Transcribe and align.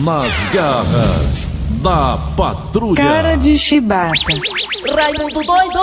Nas 0.00 0.32
garras 0.52 1.58
da 1.82 2.18
patrulha. 2.36 3.02
Cara 3.02 3.36
de 3.36 3.58
chibata. 3.58 4.12
Raimundo 4.94 5.42
doido! 5.42 5.78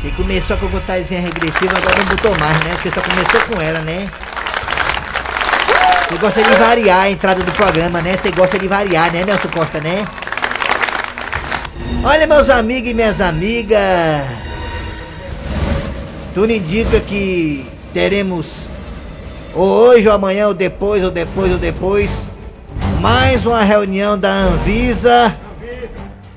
Você 0.00 0.10
começou 0.16 0.56
com 0.56 0.66
a 0.66 0.70
contagem 0.70 1.20
regressiva, 1.20 1.76
agora 1.76 1.96
não 1.98 2.06
botou 2.06 2.38
mais, 2.38 2.58
né? 2.64 2.74
Você 2.80 2.90
só 2.90 3.02
começou 3.02 3.40
com 3.42 3.60
ela, 3.60 3.80
né? 3.80 4.08
Você 6.08 6.16
gosta 6.18 6.42
de 6.42 6.54
variar 6.54 7.00
a 7.00 7.10
entrada 7.10 7.42
do 7.42 7.52
programa, 7.52 8.00
né? 8.00 8.16
Você 8.16 8.30
gosta 8.30 8.58
de 8.58 8.66
variar, 8.66 9.12
né, 9.12 9.22
Nelson 9.26 9.48
Costa, 9.48 9.80
né? 9.80 10.06
Olha, 12.02 12.26
meus 12.26 12.48
amigos 12.48 12.90
e 12.90 12.94
minhas 12.94 13.20
amigas. 13.20 13.80
Tudo 16.32 16.50
indica 16.50 17.00
que 17.00 17.66
teremos 17.92 18.67
ou 19.54 19.66
hoje, 19.66 20.08
ou 20.08 20.14
amanhã, 20.14 20.48
ou 20.48 20.54
depois, 20.54 21.02
ou 21.04 21.10
depois, 21.10 21.52
ou 21.52 21.58
depois, 21.58 22.26
mais 23.00 23.46
uma 23.46 23.62
reunião 23.62 24.18
da 24.18 24.32
Anvisa 24.32 25.34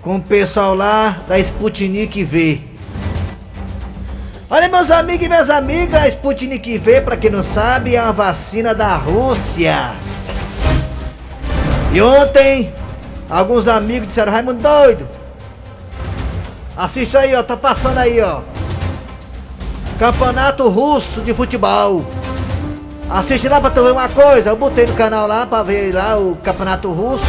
com 0.01 0.15
o 0.15 0.21
pessoal 0.21 0.73
lá 0.73 1.21
da 1.27 1.37
Sputnik 1.39 2.23
V. 2.23 2.61
Olha, 4.49 4.67
meus 4.67 4.91
amigos 4.91 5.25
e 5.25 5.29
minhas 5.29 5.49
amigas, 5.49 6.01
a 6.01 6.07
Sputnik 6.07 6.77
V, 6.77 7.01
para 7.01 7.15
quem 7.15 7.31
não 7.31 7.43
sabe, 7.43 7.95
é 7.95 8.01
uma 8.01 8.11
vacina 8.11 8.75
da 8.75 8.95
Rússia. 8.95 9.95
E 11.93 12.01
ontem, 12.01 12.73
alguns 13.29 13.67
amigos 13.67 14.09
disseram: 14.09 14.31
Raimundo 14.31 14.61
doido, 14.61 15.07
assiste 16.75 17.15
aí, 17.15 17.35
ó, 17.35 17.43
tá 17.43 17.55
passando 17.55 17.97
aí, 17.97 18.19
ó. 18.19 18.41
Campeonato 19.99 20.67
Russo 20.67 21.21
de 21.21 21.33
Futebol. 21.33 22.03
Assiste 23.11 23.49
lá 23.49 23.59
pra 23.59 23.69
tu 23.69 23.83
ver 23.83 23.91
uma 23.91 24.07
coisa. 24.07 24.51
Eu 24.51 24.55
botei 24.55 24.85
no 24.85 24.93
canal 24.93 25.27
lá 25.27 25.45
pra 25.45 25.63
ver 25.63 25.93
lá 25.93 26.17
o 26.17 26.37
campeonato 26.37 26.89
russo. 26.93 27.25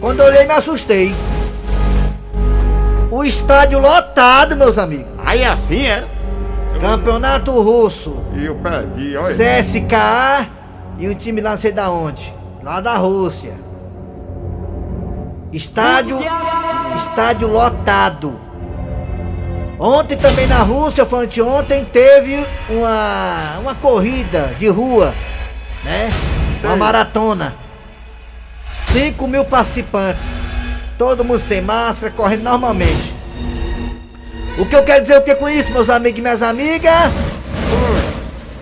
Quando 0.00 0.20
eu 0.20 0.26
olhei 0.26 0.46
me 0.46 0.52
assustei. 0.52 1.12
O 3.10 3.24
estádio 3.24 3.80
lotado, 3.80 4.56
meus 4.56 4.78
amigos. 4.78 5.12
Aí 5.26 5.44
assim 5.44 5.86
era. 5.86 6.08
Campeonato 6.80 7.50
russo. 7.60 8.22
E 8.36 8.44
eu 8.44 8.54
perdi, 8.54 9.16
olha. 9.16 9.34
CSKA 9.34 10.48
e 10.96 11.08
um 11.08 11.14
time 11.14 11.40
lá 11.40 11.50
não 11.50 11.58
sei 11.58 11.72
da 11.72 11.90
onde. 11.90 12.32
Lá 12.62 12.80
da 12.80 12.94
Rússia. 12.94 13.54
Estádio. 15.52 16.20
Estádio 16.96 17.48
lotado. 17.48 18.38
Ontem 19.82 20.16
também 20.16 20.46
na 20.46 20.62
Rússia, 20.62 21.04
foi 21.04 21.24
anteontem, 21.24 21.84
teve 21.84 22.46
uma, 22.68 23.58
uma 23.58 23.74
corrida 23.74 24.54
de 24.56 24.68
rua, 24.68 25.12
né? 25.82 26.08
Uma 26.62 26.76
maratona. 26.76 27.56
5 28.70 29.26
mil 29.26 29.44
participantes. 29.44 30.24
Todo 30.96 31.24
mundo 31.24 31.40
sem 31.40 31.60
máscara, 31.60 32.12
correndo 32.12 32.44
normalmente. 32.44 33.12
O 34.56 34.64
que 34.64 34.76
eu 34.76 34.84
quero 34.84 35.02
dizer 35.02 35.16
o 35.16 35.24
que 35.24 35.34
com 35.34 35.48
isso, 35.48 35.72
meus 35.72 35.90
amigos 35.90 36.20
e 36.20 36.22
minhas 36.22 36.42
amigas? 36.42 37.10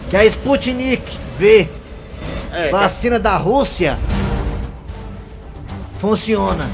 Que 0.08 0.16
a 0.16 0.24
Sputnik 0.24 1.18
V, 1.38 1.68
É, 2.50 2.70
vacina 2.70 3.20
da 3.20 3.36
Rússia, 3.36 3.98
funciona. 5.98 6.66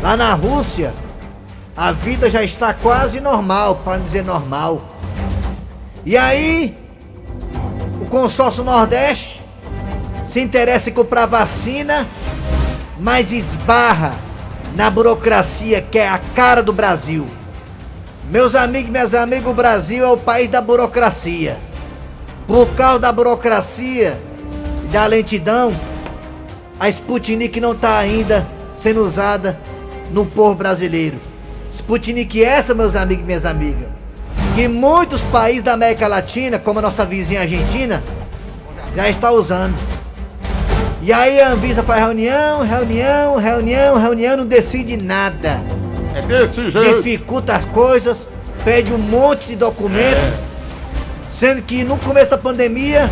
Lá 0.00 0.16
na 0.16 0.32
Rússia, 0.34 0.94
a 1.78 1.92
vida 1.92 2.28
já 2.28 2.42
está 2.42 2.74
quase 2.74 3.20
normal, 3.20 3.76
para 3.84 3.98
não 3.98 4.04
dizer 4.04 4.24
normal. 4.24 4.82
E 6.04 6.16
aí, 6.16 6.76
o 8.02 8.06
consórcio 8.06 8.64
Nordeste 8.64 9.40
se 10.26 10.40
interessa 10.40 10.90
em 10.90 10.92
comprar 10.92 11.26
vacina, 11.26 12.04
mas 12.98 13.30
esbarra 13.30 14.12
na 14.74 14.90
burocracia 14.90 15.80
que 15.80 16.00
é 16.00 16.08
a 16.08 16.18
cara 16.18 16.64
do 16.64 16.72
Brasil. 16.72 17.28
Meus 18.28 18.56
amigos 18.56 18.88
e 18.88 18.90
minhas 18.90 19.14
amigas, 19.14 19.46
o 19.46 19.54
Brasil 19.54 20.04
é 20.04 20.08
o 20.08 20.16
país 20.16 20.50
da 20.50 20.60
burocracia. 20.60 21.58
Por 22.44 22.66
causa 22.70 22.98
da 22.98 23.12
burocracia 23.12 24.20
e 24.82 24.88
da 24.88 25.06
lentidão, 25.06 25.72
a 26.80 26.88
Sputnik 26.88 27.60
não 27.60 27.70
está 27.70 27.98
ainda 27.98 28.44
sendo 28.74 29.00
usada 29.04 29.56
no 30.10 30.26
povo 30.26 30.56
brasileiro. 30.56 31.27
Sputnik 31.78 32.42
é 32.42 32.48
essa, 32.48 32.74
meus 32.74 32.96
amigos 32.96 33.22
e 33.22 33.26
minhas 33.26 33.46
amigas, 33.46 33.88
que 34.54 34.66
muitos 34.66 35.20
países 35.32 35.62
da 35.62 35.74
América 35.74 36.08
Latina, 36.08 36.58
como 36.58 36.80
a 36.80 36.82
nossa 36.82 37.06
vizinha 37.06 37.42
Argentina, 37.42 38.02
já 38.96 39.08
está 39.08 39.30
usando. 39.30 39.76
E 41.00 41.12
aí 41.12 41.40
a 41.40 41.52
Anvisa 41.52 41.82
faz 41.84 42.00
reunião, 42.00 42.62
reunião, 42.62 43.36
reunião, 43.36 43.96
reunião, 43.96 44.36
não 44.38 44.46
decide 44.46 44.96
nada. 44.96 45.60
É 46.14 46.22
desse 46.22 46.68
jeito. 46.68 46.96
Dificulta 46.96 47.54
as 47.54 47.64
coisas, 47.64 48.28
pede 48.64 48.92
um 48.92 48.98
monte 48.98 49.46
de 49.46 49.56
documento, 49.56 50.36
sendo 51.30 51.62
que 51.62 51.84
no 51.84 51.96
começo 51.98 52.30
da 52.32 52.38
pandemia, 52.38 53.08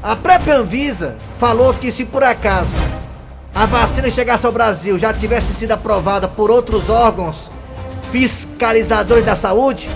a 0.00 0.14
própria 0.14 0.58
Anvisa 0.58 1.16
falou 1.40 1.74
que 1.74 1.90
se 1.90 2.04
por 2.04 2.22
acaso 2.22 2.70
a 3.52 3.66
vacina 3.66 4.10
chegasse 4.10 4.46
ao 4.46 4.52
Brasil 4.52 4.96
já 4.96 5.12
tivesse 5.12 5.52
sido 5.52 5.72
aprovada 5.72 6.28
por 6.28 6.50
outros 6.50 6.88
órgãos 6.88 7.50
fiscalizadores 8.12 9.24
da 9.24 9.36
saúde, 9.36 9.88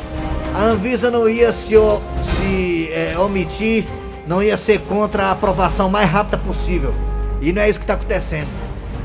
a 0.54 0.60
Anvisa 0.62 1.10
não 1.10 1.28
ia 1.28 1.52
se, 1.52 1.74
se 2.22 2.90
é, 2.92 3.14
omitir, 3.18 3.84
não 4.26 4.42
ia 4.42 4.56
ser 4.56 4.80
contra 4.80 5.26
a 5.26 5.30
aprovação 5.32 5.88
mais 5.88 6.10
rápida 6.10 6.38
possível. 6.38 6.94
E 7.40 7.52
não 7.52 7.62
é 7.62 7.70
isso 7.70 7.78
que 7.78 7.84
está 7.84 7.94
acontecendo. 7.94 8.48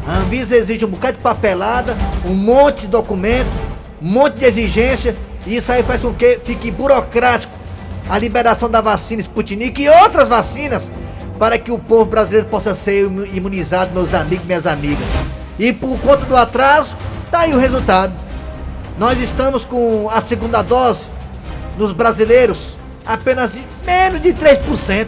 A 0.08 0.18
Anvisa 0.18 0.56
exige 0.56 0.86
um 0.86 0.90
bocado 0.90 1.18
de 1.18 1.24
papelada, 1.24 1.96
um 2.26 2.34
monte 2.34 2.82
de 2.82 2.88
documento, 2.88 3.50
um 4.02 4.08
monte 4.08 4.36
de 4.38 4.46
exigência, 4.46 5.16
e 5.48 5.58
isso 5.58 5.72
aí 5.72 5.84
faz 5.84 6.02
com 6.02 6.14
que 6.14 6.40
fique 6.40 6.70
burocrático 6.72 7.54
a 8.10 8.18
liberação 8.20 8.70
da 8.70 8.82
vacina 8.82 9.22
Sputnik 9.22 9.82
e 9.82 9.90
outras 9.90 10.30
vacinas 10.30 10.92
para 11.40 11.58
que 11.58 11.72
o 11.72 11.80
povo 11.80 12.06
brasileiro 12.06 12.48
possa 12.48 12.76
ser 12.76 13.06
imu- 13.06 13.26
imunizado, 13.26 13.92
meus 13.94 14.14
amigos 14.14 14.44
e 14.44 14.48
minhas 14.48 14.68
amigas. 14.68 15.06
E 15.58 15.74
por 15.74 15.98
conta 16.00 16.26
do 16.26 16.36
atraso, 16.36 16.96
tá 17.32 17.40
aí 17.40 17.54
o 17.54 17.58
resultado. 17.58 18.14
Nós 18.98 19.20
estamos 19.20 19.66
com 19.66 20.10
a 20.10 20.22
segunda 20.22 20.62
dose 20.62 21.08
dos 21.78 21.92
brasileiros, 21.92 22.78
apenas 23.06 23.52
de 23.52 23.62
menos 23.86 24.22
de 24.22 24.34
3% 24.34 25.08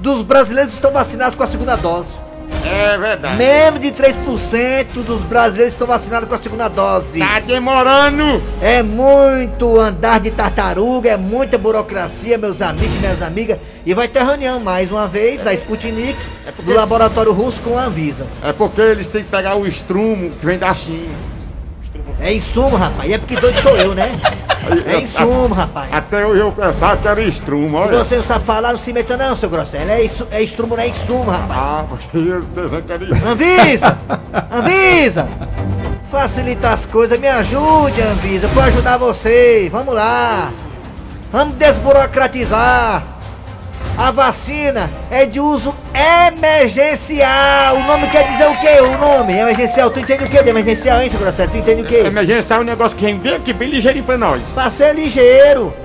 dos 0.00 0.22
brasileiros 0.22 0.74
estão 0.74 0.90
vacinados 0.92 1.36
com 1.36 1.42
a 1.44 1.46
segunda 1.46 1.76
dose. 1.76 2.18
É 2.64 2.98
verdade. 2.98 3.36
Menos 3.36 3.80
de 3.80 3.92
3% 3.92 5.02
dos 5.04 5.20
brasileiros 5.22 5.72
estão 5.74 5.86
vacinados 5.86 6.28
com 6.28 6.34
a 6.34 6.38
segunda 6.38 6.68
dose. 6.68 7.18
Tá 7.20 7.38
demorando. 7.40 8.42
É 8.60 8.82
muito 8.82 9.78
andar 9.78 10.20
de 10.20 10.30
tartaruga, 10.32 11.10
é 11.10 11.16
muita 11.16 11.56
burocracia, 11.56 12.36
meus 12.36 12.60
amigos 12.60 12.94
e 12.96 12.98
minhas 12.98 13.22
amigas. 13.22 13.58
E 13.86 13.94
vai 13.94 14.08
ter 14.08 14.24
reunião 14.24 14.58
mais 14.60 14.90
uma 14.90 15.06
vez 15.06 15.42
da 15.42 15.54
Sputnik, 15.54 16.16
É 16.46 16.50
porque- 16.52 16.70
do 16.70 16.76
laboratório 16.76 17.32
russo 17.32 17.60
com 17.60 17.78
a 17.78 17.84
Anvisa. 17.84 18.26
É 18.42 18.52
porque 18.52 18.80
eles 18.80 19.06
têm 19.06 19.22
que 19.22 19.30
pegar 19.30 19.54
o 19.56 19.66
estrumo 19.66 20.30
que 20.30 20.44
vem 20.44 20.58
da 20.58 20.74
China. 20.74 21.29
É 22.20 22.34
insumo, 22.34 22.76
rapaz. 22.76 23.08
E 23.08 23.14
é 23.14 23.18
porque 23.18 23.36
doido 23.36 23.60
sou 23.62 23.76
eu, 23.76 23.94
né? 23.94 24.12
É 24.86 25.00
insumo, 25.00 25.54
rapaz. 25.54 25.92
Até 25.92 26.22
eu, 26.22 26.36
eu 26.36 26.52
pensava 26.52 26.96
que 26.96 27.08
era 27.08 27.22
estrumo, 27.22 27.78
olha. 27.78 28.04
você 28.04 28.16
não 28.16 28.22
sabe 28.22 28.44
falar, 28.44 28.72
não 28.72 28.78
se 28.78 28.92
meta 28.92 29.16
não, 29.16 29.34
seu 29.34 29.48
Grosselho. 29.48 29.90
É, 29.90 30.08
é 30.30 30.42
instrumo, 30.42 30.76
não 30.76 30.82
é 30.82 30.88
insumo, 30.88 31.30
rapaz. 31.30 31.50
Ah, 31.50 31.84
porque 31.88 32.18
eu 32.18 32.42
pensava 32.42 32.82
que 32.82 32.92
era 32.92 33.04
estrumo. 33.04 33.32
Anvisa! 33.32 33.98
Anvisa! 34.52 35.28
Facilita 36.10 36.70
as 36.70 36.86
coisas, 36.86 37.18
me 37.18 37.28
ajude, 37.28 38.00
Anvisa, 38.02 38.48
vou 38.48 38.62
ajudar 38.64 38.98
você. 38.98 39.68
Vamos 39.72 39.94
lá! 39.94 40.52
Vamos 41.32 41.54
desburocratizar! 41.54 43.19
A 44.00 44.10
vacina 44.12 44.88
é 45.10 45.26
de 45.26 45.38
uso 45.38 45.76
emergencial! 45.92 47.76
O 47.76 47.84
nome 47.84 48.08
quer 48.08 48.26
dizer 48.28 48.48
o 48.48 48.56
quê? 48.58 48.80
O 48.80 48.96
nome? 48.96 49.34
Emergencial. 49.34 49.90
Tu 49.90 50.00
entende 50.00 50.24
o 50.24 50.26
que 50.26 50.42
de 50.42 50.48
emergencial, 50.48 51.02
hein, 51.02 51.10
seu 51.10 51.20
Grosselho? 51.20 51.50
Tu 51.50 51.58
entende 51.58 51.82
o 51.82 51.84
quê? 51.84 51.96
Emergência 52.06 52.54
é 52.54 52.58
um 52.58 52.64
negócio 52.64 52.96
que 52.96 53.04
vem 53.04 53.18
bem 53.18 53.36
aqui, 53.36 53.52
bem 53.52 53.68
ligeirinho 53.68 54.02
pra 54.02 54.16
nós. 54.16 54.40
Pra 54.54 54.70
ser 54.70 54.94
ligeiro. 54.94 55.76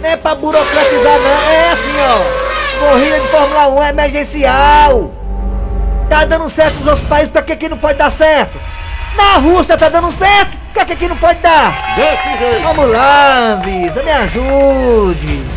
Não 0.00 0.08
é 0.08 0.16
pra 0.16 0.36
burocratizar, 0.36 1.18
não. 1.18 1.50
É 1.50 1.72
assim, 1.72 1.96
ó. 1.98 2.90
Corrida 2.92 3.18
de 3.18 3.26
Fórmula 3.26 3.68
1 3.70 3.82
é 3.82 3.88
emergencial. 3.88 5.10
Tá 6.08 6.24
dando 6.26 6.48
certo 6.48 6.76
nos 6.76 6.86
outros 6.86 7.08
países, 7.08 7.32
pra 7.32 7.42
que 7.42 7.56
que 7.56 7.68
não 7.68 7.76
pode 7.76 7.98
dar 7.98 8.12
certo? 8.12 8.56
Na 9.16 9.38
Rússia 9.38 9.76
tá 9.76 9.88
dando 9.88 10.12
certo, 10.12 10.56
pra 10.72 10.84
que 10.84 10.94
que 10.94 11.08
não 11.08 11.16
pode 11.16 11.40
dar? 11.40 11.74
Desse 11.96 12.38
jeito. 12.38 12.62
Vamos 12.62 12.88
lá, 12.88 13.54
Anvisa, 13.54 14.00
me 14.04 14.12
ajude. 14.12 15.47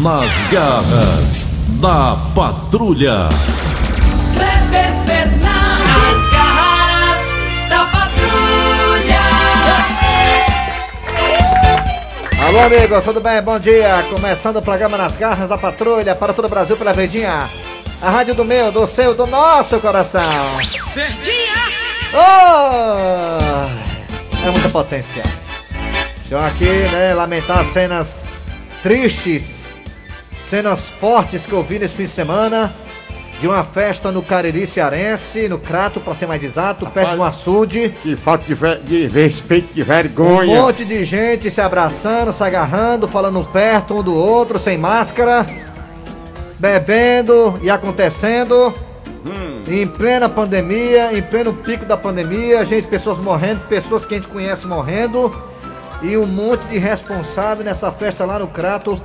Nas 0.00 0.26
garras 0.50 1.46
da 1.80 2.16
patrulha. 2.34 3.28
Kleber 4.34 4.92
Fernandes, 5.06 6.28
garras 6.32 7.22
da 7.68 7.86
patrulha. 7.86 9.20
Alô, 12.48 12.58
amigo, 12.62 13.00
tudo 13.00 13.20
bem? 13.20 13.40
Bom 13.42 13.60
dia. 13.60 14.04
Começando 14.10 14.56
o 14.56 14.62
programa 14.62 14.96
Nas 14.96 15.16
Garras 15.16 15.48
da 15.48 15.56
Patrulha 15.56 16.16
para 16.16 16.32
todo 16.32 16.46
o 16.46 16.48
Brasil 16.48 16.76
pela 16.76 16.92
Verdinha. 16.92 17.48
A 18.02 18.10
rádio 18.10 18.34
do 18.34 18.44
meu, 18.44 18.72
do 18.72 18.88
seu, 18.88 19.14
do 19.14 19.24
nosso 19.24 19.78
coração. 19.78 20.20
Verdinha! 20.92 21.54
Oh! 22.12 23.68
É 24.44 24.50
muita 24.50 24.68
potência. 24.68 25.22
Eu 26.30 26.38
aqui, 26.38 26.64
né, 26.92 27.14
lamentar 27.14 27.64
cenas 27.64 28.26
tristes, 28.82 29.44
cenas 30.44 30.88
fortes 30.88 31.46
que 31.46 31.52
eu 31.52 31.62
vi 31.62 31.78
nesse 31.78 31.94
fim 31.94 32.04
de 32.04 32.10
semana 32.10 32.72
de 33.40 33.46
uma 33.46 33.62
festa 33.64 34.10
no 34.10 34.20
Cariri 34.22 34.66
Cearense, 34.66 35.48
no 35.48 35.58
Crato, 35.58 36.00
para 36.00 36.14
ser 36.14 36.26
mais 36.26 36.42
exato, 36.42 36.86
perto 36.90 37.12
de 37.12 37.16
um 37.18 37.24
açude. 37.24 37.94
Que 38.02 38.16
falta 38.16 38.44
de, 38.44 38.54
ve- 38.54 38.80
de 38.84 39.06
respeito, 39.06 39.72
de 39.72 39.82
Um 39.82 39.84
vergonha. 39.84 40.60
monte 40.60 40.84
de 40.84 41.04
gente 41.04 41.50
se 41.50 41.60
abraçando, 41.60 42.32
se 42.32 42.42
agarrando, 42.42 43.06
falando 43.06 43.42
perto 43.52 43.94
um 43.94 44.02
do 44.02 44.12
outro, 44.14 44.58
sem 44.58 44.76
máscara, 44.76 45.46
bebendo 46.58 47.58
e 47.62 47.70
acontecendo. 47.70 48.74
Em 49.68 49.86
plena 49.86 50.28
pandemia, 50.28 51.16
em 51.16 51.22
pleno 51.22 51.52
pico 51.52 51.84
da 51.84 51.96
pandemia, 51.96 52.64
gente, 52.64 52.88
pessoas 52.88 53.18
morrendo, 53.18 53.60
pessoas 53.68 54.04
que 54.06 54.14
a 54.14 54.16
gente 54.16 54.28
conhece 54.28 54.66
morrendo, 54.66 55.30
e 56.02 56.16
um 56.16 56.26
monte 56.26 56.62
de 56.68 56.78
responsável 56.78 57.64
nessa 57.64 57.90
festa 57.90 58.24
lá 58.24 58.38
no 58.38 58.46
Crato. 58.48 59.00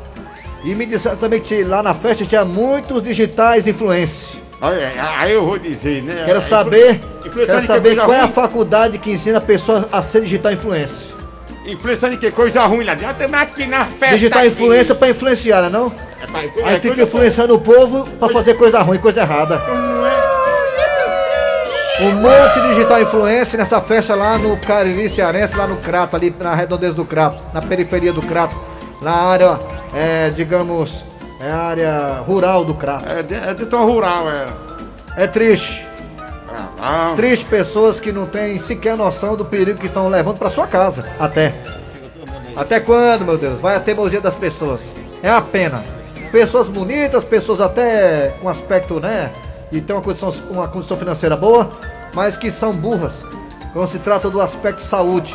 E 0.63 0.73
me 0.75 0.85
disseram 0.85 1.17
também 1.17 1.41
que 1.41 1.63
lá 1.63 1.83
na 1.83 1.93
festa 1.93 2.25
tinha 2.25 2.45
muitos 2.45 3.03
digitais 3.03 3.67
influencers. 3.67 4.37
Olha, 4.61 4.91
Aí 5.17 5.33
eu 5.33 5.45
vou 5.45 5.59
dizer, 5.59 6.01
né? 6.01 6.23
Quero 6.25 6.37
Influ- 6.37 6.49
saber, 6.49 7.01
influenciando 7.25 7.45
quero 7.45 7.67
saber 7.67 7.95
qual 7.97 8.13
é 8.13 8.21
a 8.21 8.27
faculdade 8.29 8.97
que 8.97 9.11
ensina 9.11 9.39
a 9.39 9.41
pessoa 9.41 9.89
a 9.91 10.01
ser 10.01 10.21
digital 10.21 10.53
influencer. 10.53 11.11
Influenciando 11.65 12.15
de 12.15 12.21
que 12.21 12.31
coisa 12.31 12.63
ruim 12.65 12.85
lá 12.85 12.93
dentro. 12.93 13.11
Estamos 13.11 13.41
aqui 13.41 13.65
na 13.65 13.85
festa. 13.85 14.15
Digital 14.15 14.39
aqui. 14.39 14.47
influência 14.49 14.95
pra 14.95 15.09
influenciar, 15.09 15.61
né 15.63 15.69
não? 15.69 15.91
É 16.21 16.27
pra- 16.27 16.39
Aí 16.39 16.75
é 16.75 16.79
fica 16.79 17.01
influenciando 17.03 17.55
o 17.55 17.59
povo 17.59 18.05
pra 18.19 18.29
fazer 18.29 18.53
coisa 18.53 18.79
ruim, 18.79 18.97
coisa 18.99 19.19
errada. 19.21 19.57
Um 22.03 22.15
monte 22.15 22.59
de 22.61 22.67
digital 22.75 23.01
influencer 23.01 23.57
nessa 23.57 23.79
festa 23.79 24.13
lá 24.13 24.37
no 24.37 24.57
Cariri 24.57 25.09
Cearense, 25.09 25.55
lá 25.55 25.65
no 25.65 25.77
Crato, 25.77 26.15
ali 26.17 26.35
na 26.37 26.53
redondeza 26.53 26.95
do 26.95 27.05
Crato, 27.05 27.37
na 27.53 27.61
periferia 27.61 28.11
do 28.11 28.21
Crato, 28.21 28.53
na 29.01 29.11
área, 29.13 29.57
é, 29.95 30.29
digamos, 30.31 31.05
é 31.39 31.49
a 31.49 31.57
área 31.57 31.97
rural 32.27 32.65
do 32.65 32.73
Crato. 32.73 33.05
É 33.09 33.23
de, 33.23 33.35
é 33.35 33.77
rural, 33.77 34.29
é. 34.29 34.45
É 35.15 35.27
triste, 35.27 35.87
Ah, 36.81 37.07
não. 37.09 37.15
triste 37.15 37.45
pessoas 37.45 38.01
que 38.01 38.11
não 38.11 38.25
têm 38.25 38.59
sequer 38.59 38.97
noção 38.97 39.37
do 39.37 39.45
perigo 39.45 39.79
que 39.79 39.85
estão 39.87 40.09
levando 40.09 40.37
pra 40.37 40.49
sua 40.49 40.67
casa, 40.67 41.05
até. 41.17 41.53
Até 42.55 42.79
quando, 42.81 43.23
meu 43.23 43.37
Deus? 43.37 43.61
Vai 43.61 43.75
a 43.77 43.79
teimosia 43.79 44.19
das 44.19 44.35
pessoas. 44.35 44.81
É 45.23 45.29
a 45.29 45.41
pena. 45.41 45.81
Pessoas 46.31 46.67
bonitas, 46.67 47.23
pessoas 47.23 47.61
até 47.61 48.33
com 48.41 48.49
aspecto, 48.49 48.99
né? 48.99 49.31
E 49.71 49.81
tem 49.81 49.95
uma 49.95 50.01
condição, 50.03 50.31
uma 50.51 50.67
condição 50.67 50.97
financeira 50.97 51.35
boa, 51.35 51.69
mas 52.13 52.37
que 52.37 52.51
são 52.51 52.73
burras 52.73 53.23
quando 53.73 53.87
se 53.87 53.99
trata 53.99 54.29
do 54.29 54.39
aspecto 54.39 54.83
saúde. 54.83 55.33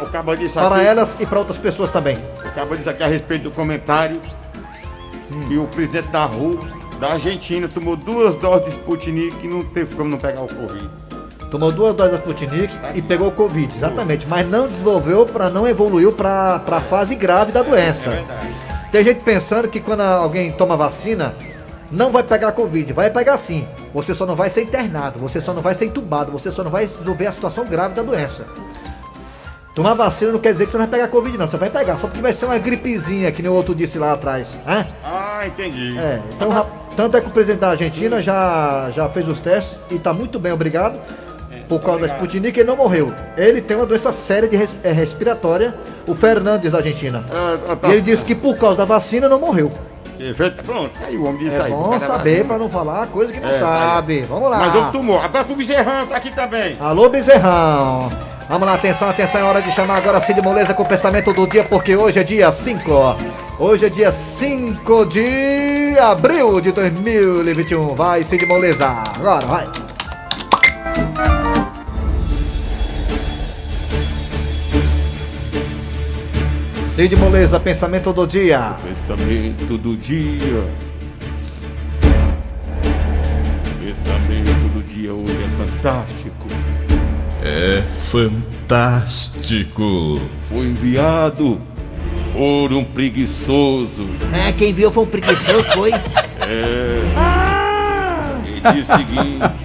Para 0.55 0.77
aqui, 0.77 0.87
elas 0.87 1.17
e 1.19 1.27
para 1.27 1.41
outras 1.41 1.59
pessoas 1.59 1.91
também. 1.91 2.17
o 2.17 2.55
cabo 2.55 2.77
disse 2.77 2.89
aqui 2.89 3.03
a 3.03 3.09
respeito 3.09 3.45
do 3.45 3.51
comentário 3.51 4.21
que 5.49 5.59
o 5.59 5.67
presidente 5.67 6.09
da 6.09 6.25
RU, 6.25 6.59
da 7.01 7.13
Argentina, 7.15 7.69
tomou 7.69 7.97
duas 7.97 8.35
doses 8.37 8.67
de 8.67 8.71
Sputnik 8.73 9.45
e 9.45 9.49
não 9.49 9.63
teve 9.63 9.95
como 9.95 10.09
não 10.09 10.19
pegar 10.19 10.43
o 10.43 10.49
Covid. 10.49 10.89
Tomou 11.51 11.73
duas 11.73 11.95
doses 11.95 12.13
da 12.13 12.19
Sputnik 12.19 12.73
e 12.95 13.03
pegou 13.03 13.29
o 13.29 13.33
Covid, 13.33 13.75
exatamente. 13.77 14.27
Mas 14.29 14.49
não 14.49 14.69
desenvolveu 14.69 15.27
para 15.27 15.51
não 15.51 15.67
evoluiu 15.67 16.13
para 16.13 16.63
a 16.65 16.81
fase 16.81 17.15
grave 17.15 17.53
da 17.53 17.63
doença. 17.63 18.11
Tem 18.93 19.05
gente 19.05 19.21
pensando 19.21 19.69
que 19.69 19.81
quando 19.81 20.01
alguém 20.01 20.51
toma 20.53 20.77
vacina, 20.77 21.35
não 21.91 22.11
vai 22.11 22.23
pegar 22.23 22.53
Covid. 22.53 22.93
Vai 22.93 23.11
pegar 23.11 23.39
sim. 23.39 23.67
Você 23.95 24.13
só 24.15 24.27
não 24.27 24.35
vai 24.35 24.51
ser 24.51 24.63
internado, 24.63 25.19
você 25.19 25.41
só 25.41 25.53
não 25.55 25.63
vai 25.63 25.75
ser 25.75 25.87
entubado, 25.87 26.31
você 26.33 26.51
só 26.53 26.63
não 26.63 26.71
vai 26.71 26.87
desenvolver 26.87 27.27
a 27.27 27.33
situação 27.33 27.65
grave 27.65 27.95
da 27.95 28.03
doença. 28.03 28.45
Tomar 29.75 29.95
vacina 29.95 30.33
não 30.33 30.41
quer 30.41 30.53
dizer 30.53 30.65
que 30.67 30.73
você 30.73 30.77
não 30.79 30.87
vai 30.87 30.99
pegar 30.99 31.09
Covid, 31.09 31.39
não. 31.39 31.47
Você 31.47 31.57
vai 31.57 31.71
pegar, 31.71 31.95
só 31.99 32.09
porque 32.09 32.21
vai 32.21 32.33
ser 32.33 32.47
uma 32.47 32.59
gripezinha, 32.59 33.31
que 33.31 33.41
nem 33.43 33.51
o 33.51 33.55
outro 33.55 33.75
disse 33.75 33.97
lá 33.99 34.13
atrás. 34.13 34.49
Né? 34.67 34.87
Ah, 35.05 35.43
entendi. 35.47 35.97
É, 35.97 36.21
então, 36.35 36.49
ra- 36.51 36.67
tanto 36.97 37.17
é 37.17 37.21
que 37.21 37.29
o 37.29 37.31
presidente 37.31 37.61
da 37.61 37.71
Argentina 37.71 38.21
já, 38.21 38.91
já 38.93 39.09
fez 39.09 39.29
os 39.29 39.39
testes 39.41 39.79
e 39.89 39.95
está 39.95 40.13
muito 40.13 40.39
bem, 40.39 40.51
obrigado. 40.53 40.99
Por 41.69 41.81
causa 41.83 42.07
da 42.09 42.15
Sputnik, 42.15 42.59
ele 42.59 42.67
não 42.67 42.77
morreu. 42.77 43.13
Ele 43.37 43.61
tem 43.61 43.77
uma 43.77 43.85
doença 43.87 44.11
séria 44.13 44.49
de 44.49 44.57
res- 44.57 44.75
é, 44.83 44.91
respiratória, 44.91 45.75
o 46.09 46.15
Fernandes 46.15 46.73
da 46.73 46.79
Argentina. 46.79 47.23
É, 47.31 47.77
tá- 47.77 47.89
E 47.89 47.93
ele 47.93 48.01
disse 48.03 48.25
que 48.25 48.35
por 48.35 48.57
causa 48.57 48.79
da 48.79 48.85
vacina 48.85 49.29
não 49.29 49.39
morreu. 49.39 49.71
Perfeito. 50.19 50.63
Pronto, 50.65 50.91
aí 51.07 51.17
o 51.17 51.25
homem 51.25 51.39
disse 51.45 51.57
É 51.57 51.63
aí. 51.63 51.71
bom 51.71 51.99
saber 52.01 52.45
para 52.45 52.59
não 52.59 52.69
falar 52.69 53.07
coisa 53.07 53.33
que 53.33 53.41
não 53.41 53.49
É, 53.49 53.59
tá 53.59 53.73
aí. 53.73 53.91
sabe. 53.95 54.21
Vamos 54.29 54.51
lá. 54.51 54.59
Mas 54.59 54.75
eu 54.75 54.85
tomou. 54.93 55.19
Abraço 55.21 55.47
pro 55.47 55.57
Bezerrão, 55.57 56.07
tá 56.07 56.17
aqui 56.17 56.31
também. 56.35 56.77
Alô, 56.81 57.09
Bezerrão. 57.09 58.11
Vamos 58.49 58.67
lá, 58.67 58.75
atenção, 58.75 59.11
atenção, 59.11 59.43
é 59.43 59.45
hora 59.45 59.61
de 59.61 59.71
chamar 59.73 59.97
agora 59.99 60.21
Cid 60.21 60.41
Moleza 60.43 60.73
com 60.73 60.83
o 60.83 60.87
pensamento 60.89 61.33
do 61.35 61.47
dia, 61.47 61.65
porque 61.65 61.95
hoje 61.95 62.19
é 62.19 62.23
dia 62.25 62.51
5. 62.51 62.91
Hoje 63.59 63.87
é 63.87 63.89
dia 63.91 64.11
5 64.11 65.05
de 65.07 65.95
abril 66.01 66.59
de 66.61 66.73
2021. 66.73 67.95
Vai, 67.95 68.25
Cid 68.25 68.47
Moleza. 68.47 68.87
Agora, 68.89 69.47
vai. 69.47 69.69
Cid 76.99 77.15
Moleza, 77.15 77.61
pensamento 77.61 78.13
do 78.13 78.27
dia. 78.27 78.75
Pensamento 78.83 79.79
do 79.79 79.97
dia. 79.97 80.65
Pensamento 83.79 84.69
do 84.75 84.83
dia 84.83 85.15
hoje 85.15 85.33
é 85.33 85.49
fantástico. 85.65 86.49
É 87.41 87.85
fantástico. 88.01 90.21
Foi 90.49 90.67
enviado 90.67 91.61
por 92.33 92.73
um 92.73 92.83
preguiçoso. 92.83 94.09
É, 94.35 94.51
quem 94.51 94.73
viu 94.73 94.91
foi 94.91 95.05
um 95.05 95.07
preguiçoso, 95.07 95.63
foi? 95.75 95.93
É. 95.93 97.03
Ele 98.45 98.61
diz 98.75 98.89
o 98.89 98.97
seguinte: 98.97 99.65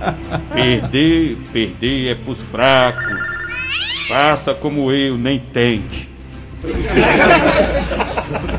perder, 0.53 1.37
perder 1.51 2.11
é 2.11 2.13
pros 2.13 2.41
fracos. 2.41 3.23
Faça 4.07 4.53
como 4.53 4.91
eu, 4.91 5.17
nem 5.17 5.39
tente. 5.39 6.02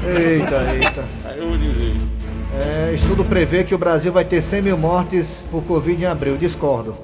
Eita, 0.06 0.74
eita. 0.74 1.04
Aí 1.24 1.38
eu 1.38 1.48
vou 1.48 1.56
dizer. 1.56 1.94
É, 2.62 2.92
estudo 2.94 3.24
prevê 3.24 3.64
que 3.64 3.74
o 3.74 3.78
Brasil 3.78 4.12
vai 4.12 4.24
ter 4.24 4.40
100 4.42 4.62
mil 4.62 4.78
mortes 4.78 5.44
por 5.50 5.62
Covid 5.64 6.02
em 6.02 6.06
abril. 6.06 6.36
Discordo. 6.36 6.96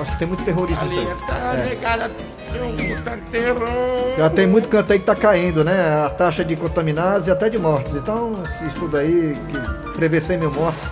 Acho 0.00 0.12
que 0.12 0.18
tem 0.20 0.28
muito 0.28 0.42
terrorista 0.44 0.82
Ali, 0.84 0.98
aí. 0.98 1.06
tá 1.26 1.54
É. 1.58 1.64
negada. 1.68 2.10
Botando 2.50 3.30
terror. 3.30 3.68
Já 4.16 4.30
tem 4.30 4.46
muito 4.46 4.68
canto 4.68 4.92
aí 4.92 4.98
que 4.98 5.04
tá 5.04 5.14
caindo, 5.14 5.62
né? 5.64 6.04
A 6.06 6.10
taxa 6.10 6.44
de 6.44 6.56
contaminados 6.56 7.28
e 7.28 7.30
até 7.30 7.48
de 7.50 7.58
mortes. 7.58 7.94
Então, 7.94 8.34
esse 8.44 8.64
estudo 8.68 8.96
aí 8.96 9.36
que 9.84 9.92
prevê 9.92 10.20
100 10.20 10.38
mil 10.38 10.50
mortes. 10.52 10.88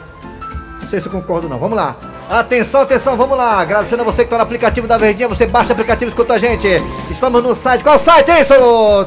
Não 0.80 0.86
sei 0.86 1.00
se 1.00 1.06
eu 1.06 1.12
concordo 1.12 1.48
não. 1.48 1.58
Vamos 1.58 1.76
lá. 1.76 1.96
Atenção, 2.28 2.82
atenção, 2.82 3.16
vamos 3.16 3.38
lá. 3.38 3.60
Agradecendo 3.60 4.02
a 4.02 4.04
você 4.04 4.24
que 4.24 4.30
tá 4.30 4.36
no 4.36 4.42
aplicativo 4.42 4.86
da 4.86 4.98
Verdinha. 4.98 5.28
Você 5.28 5.46
baixa 5.46 5.70
o 5.70 5.72
aplicativo 5.72 6.06
e 6.06 6.08
escuta 6.08 6.34
a 6.34 6.38
gente. 6.38 6.68
Estamos 7.10 7.42
no 7.42 7.54
site. 7.54 7.82
Qual 7.82 7.98
site 7.98 8.30
é 8.30 8.42
isso, 8.42 8.52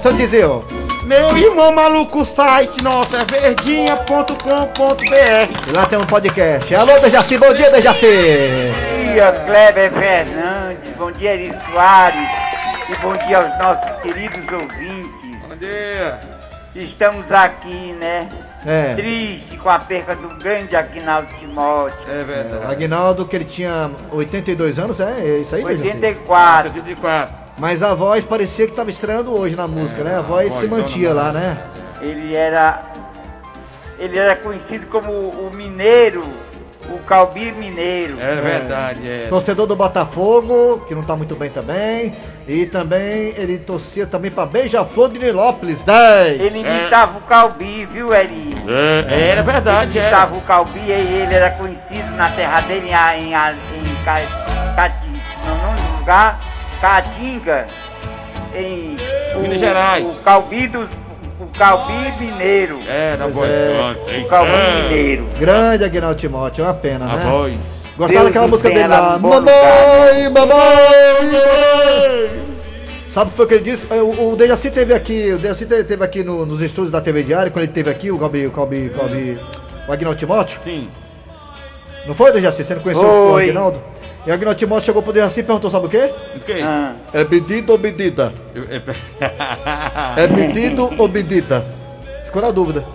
seu 0.01 0.13
Dizil? 0.13 0.65
Meu 1.03 1.37
irmão 1.37 1.71
maluco, 1.71 2.21
o 2.21 2.25
site 2.25 2.81
nosso 2.81 3.15
é 3.15 3.23
verdinha.com.br. 3.25 5.67
E 5.67 5.71
lá 5.71 5.85
tem 5.85 5.99
um 5.99 6.05
podcast. 6.05 6.73
Alô, 6.73 6.99
Dejaci. 6.99 7.37
Bom 7.37 7.53
dia, 7.53 7.69
Dejaci. 7.69 8.05
Bom 8.05 9.13
dia, 9.13 9.31
Kleber 9.45 9.91
Fernandes, 9.91 10.91
bom 10.97 11.11
dia, 11.11 11.33
Eri 11.33 11.53
Soares, 11.69 12.29
e 12.89 12.95
bom 13.01 13.13
dia 13.27 13.37
aos 13.37 13.57
nossos 13.57 13.91
queridos 14.01 14.39
ouvintes. 14.51 15.37
Bom 15.47 15.55
dia. 15.57 16.19
Estamos 16.75 17.29
aqui, 17.29 17.93
né, 17.99 18.29
É. 18.65 18.93
triste 18.93 19.57
com 19.57 19.69
a 19.69 19.79
perca 19.79 20.15
do 20.15 20.27
grande 20.35 20.75
Aguinaldo 20.75 21.27
Timóteo, 21.39 21.97
É 22.07 22.23
verdade. 22.23 22.65
Aguinaldo, 22.65 23.25
que 23.25 23.35
ele 23.35 23.45
tinha 23.45 23.89
82 24.11 24.77
anos, 24.77 24.99
é, 24.99 25.19
é 25.19 25.37
isso 25.39 25.55
aí, 25.55 25.63
Dejaci? 25.63 25.87
84. 25.87 26.69
84. 26.69 27.35
Mas 27.57 27.83
a 27.83 27.93
voz 27.93 28.23
parecia 28.23 28.67
que 28.67 28.73
tava 28.73 28.89
estreando 28.89 29.33
hoje 29.37 29.55
na 29.55 29.67
música, 29.67 30.03
né? 30.03 30.15
A 30.15 30.21
voz 30.21 30.47
a 30.53 30.59
se 30.59 30.67
vozona 30.67 30.81
mantia 30.81 31.13
lá, 31.13 31.31
né? 31.31 31.57
Ele 32.01 32.35
era, 32.35 32.83
ele 33.99 34.17
era 34.17 34.35
conhecido 34.35 34.87
como 34.87 35.11
o 35.11 35.51
mineiro, 35.53 36.23
o 36.89 36.97
Calbi 36.99 37.51
Mineiro. 37.51 38.19
É 38.19 38.41
verdade, 38.41 39.07
é. 39.07 39.27
Torcedor 39.29 39.67
do 39.67 39.75
Botafogo, 39.75 40.85
que 40.87 40.95
não 40.95 41.03
tá 41.03 41.15
muito 41.15 41.35
bem 41.35 41.49
também. 41.49 42.13
E 42.47 42.65
também 42.65 43.33
ele 43.37 43.57
torcia 43.59 44.05
também 44.05 44.31
pra 44.31 44.45
Beija-Flor 44.45 45.09
de 45.09 45.19
Nilópolis, 45.19 45.83
10. 45.83 46.41
Ele 46.41 46.59
imitava 46.59 47.17
o 47.19 47.21
Calbi, 47.21 47.85
viu, 47.85 48.13
Eri? 48.13 48.49
É, 49.07 49.29
era 49.29 49.43
verdade, 49.43 49.97
Ele 49.97 50.05
imitava 50.07 50.35
o 50.35 50.41
Calbi 50.41 50.79
e 50.79 50.91
ele 50.91 51.33
era 51.33 51.51
conhecido 51.51 52.11
na 52.15 52.29
terra 52.31 52.61
dele 52.61 52.89
em, 52.89 52.93
A- 52.93 53.17
em, 53.17 53.35
A- 53.35 53.51
em 53.53 54.03
Ca- 54.03 54.93
nome 55.45 55.79
do 55.79 55.97
lugar, 55.99 56.39
Caatinga, 56.81 57.67
em 58.55 58.97
Minas 59.39 59.59
Gerais. 59.59 60.03
O 60.05 60.23
Calbi 60.23 60.67
dos, 60.67 60.89
o 61.39 61.45
Calbi 61.57 62.11
Mineiro. 62.19 62.79
É, 62.89 63.15
da 63.17 63.27
voz 63.27 63.49
é. 63.49 64.19
O 64.23 64.27
Calbi 64.27 64.51
Ah, 64.51 64.83
Mineiro. 64.89 65.27
Grande 65.39 65.83
Aguinaldo 65.85 66.19
Timóteo, 66.19 66.63
é 66.63 66.67
uma 66.67 66.73
pena, 66.73 67.05
A 67.05 67.15
né? 67.17 67.23
voz. 67.23 67.80
Gostava 67.97 68.11
Deus 68.13 68.23
daquela 68.25 68.47
música 68.47 68.69
dele 68.69 68.87
lá 68.87 69.17
bom 69.17 69.29
Mamãe, 69.29 70.29
mamãe! 70.29 72.41
Sabe 73.09 73.27
o 73.27 73.31
que 73.31 73.37
foi 73.37 73.47
que 73.47 73.53
ele 73.55 73.63
disse? 73.63 73.85
O, 73.93 74.31
o 74.31 74.35
Dejaci 74.37 74.71
teve 74.71 74.93
aqui, 74.93 75.33
o 75.33 75.37
Dejaci 75.37 75.65
te- 75.65 75.83
teve 75.83 76.03
aqui 76.03 76.23
no- 76.23 76.45
nos 76.45 76.61
estúdios 76.61 76.89
da 76.91 77.01
TV 77.01 77.23
Diário, 77.23 77.51
quando 77.51 77.63
ele 77.63 77.73
teve 77.73 77.89
aqui, 77.89 78.09
o 78.09 78.17
Calbi, 78.17 78.47
o 78.47 78.51
Calbi, 78.51 78.87
o 78.87 78.93
Calbi, 78.97 79.37
o 79.87 79.91
Aguinaldo 79.91 80.17
Timóteo. 80.17 80.59
Sim. 80.63 80.87
Não 82.07 82.15
foi, 82.15 82.31
Dejaci? 82.31 82.63
Você 82.63 82.73
não 82.73 82.81
conheceu 82.81 83.07
o 83.07 83.31
Foi. 83.33 83.43
Aguinaldo? 83.43 83.81
E 84.25 84.29
o 84.29 84.33
Aguinaldo 84.33 84.57
Timóteo 84.59 84.85
chegou 84.85 85.03
pro 85.03 85.11
Dejaci 85.11 85.41
e 85.41 85.43
perguntou, 85.43 85.69
sabe 85.69 85.87
o 85.87 85.89
quê? 85.89 86.11
O 86.35 86.39
quê? 86.39 86.61
Ah, 86.63 86.93
É 87.13 87.25
pedido 87.25 87.73
ou 87.73 87.77
medida? 87.77 88.31
É- 88.55 88.81
É 90.23 90.27
medido 90.27 90.89
ou 90.97 91.07
medida? 91.09 91.65
Ficou 92.25 92.41
na 92.41 92.49
dúvida. 92.51 92.85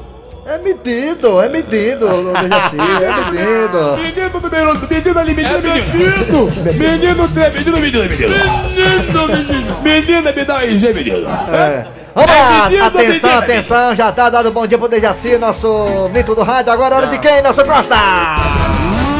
É 0.48 0.58
medido, 0.58 1.40
é 1.42 1.48
medido, 1.48 2.06
ô 2.06 2.32
Dejaci, 2.32 2.76
é 2.78 3.10
medido. 3.32 3.96
Menino, 3.96 4.30
menino, 4.40 4.72
menino 4.88 5.18
ali, 5.18 5.34
menino, 5.34 5.60
menino. 5.60 6.52
Menino, 6.78 7.28
tre- 7.28 7.50
menino, 7.50 7.78
menino, 7.78 8.04
menino. 8.04 8.28
Menino, 8.76 9.26
menino. 9.26 9.76
Menina, 9.82 10.30
me 10.32 10.44
dá 10.44 10.58
menino. 10.60 11.28
É. 11.52 11.84
Vamos 12.14 12.30
lá, 12.34 12.68
medido, 12.70 12.84
atenção, 12.84 13.38
atenção, 13.38 13.94
já 13.96 14.12
tá 14.12 14.30
dado 14.30 14.52
bom 14.52 14.64
dia 14.66 14.78
pro 14.78 14.86
Dejaci, 14.88 15.36
nosso 15.36 16.08
mito 16.14 16.32
do 16.34 16.42
rádio. 16.44 16.72
Agora 16.72 16.94
é 16.94 16.98
hora 16.98 17.06
de 17.08 17.18
quem, 17.18 17.42
nosso 17.42 17.64
Costa? 17.64 17.96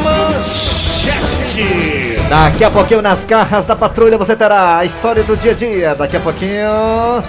Manchete. 0.05 2.21
Daqui 2.29 2.63
a 2.65 2.71
pouquinho 2.71 3.03
nas 3.03 3.25
garras 3.25 3.65
da 3.65 3.75
patrulha 3.75 4.17
você 4.17 4.37
terá 4.37 4.79
a 4.79 4.85
história 4.85 5.25
do 5.25 5.37
dia 5.37 5.51
a 5.53 5.55
dia. 5.55 5.95
Daqui 5.97 6.17
a 6.17 6.21
pouquinho, 6.21 7.23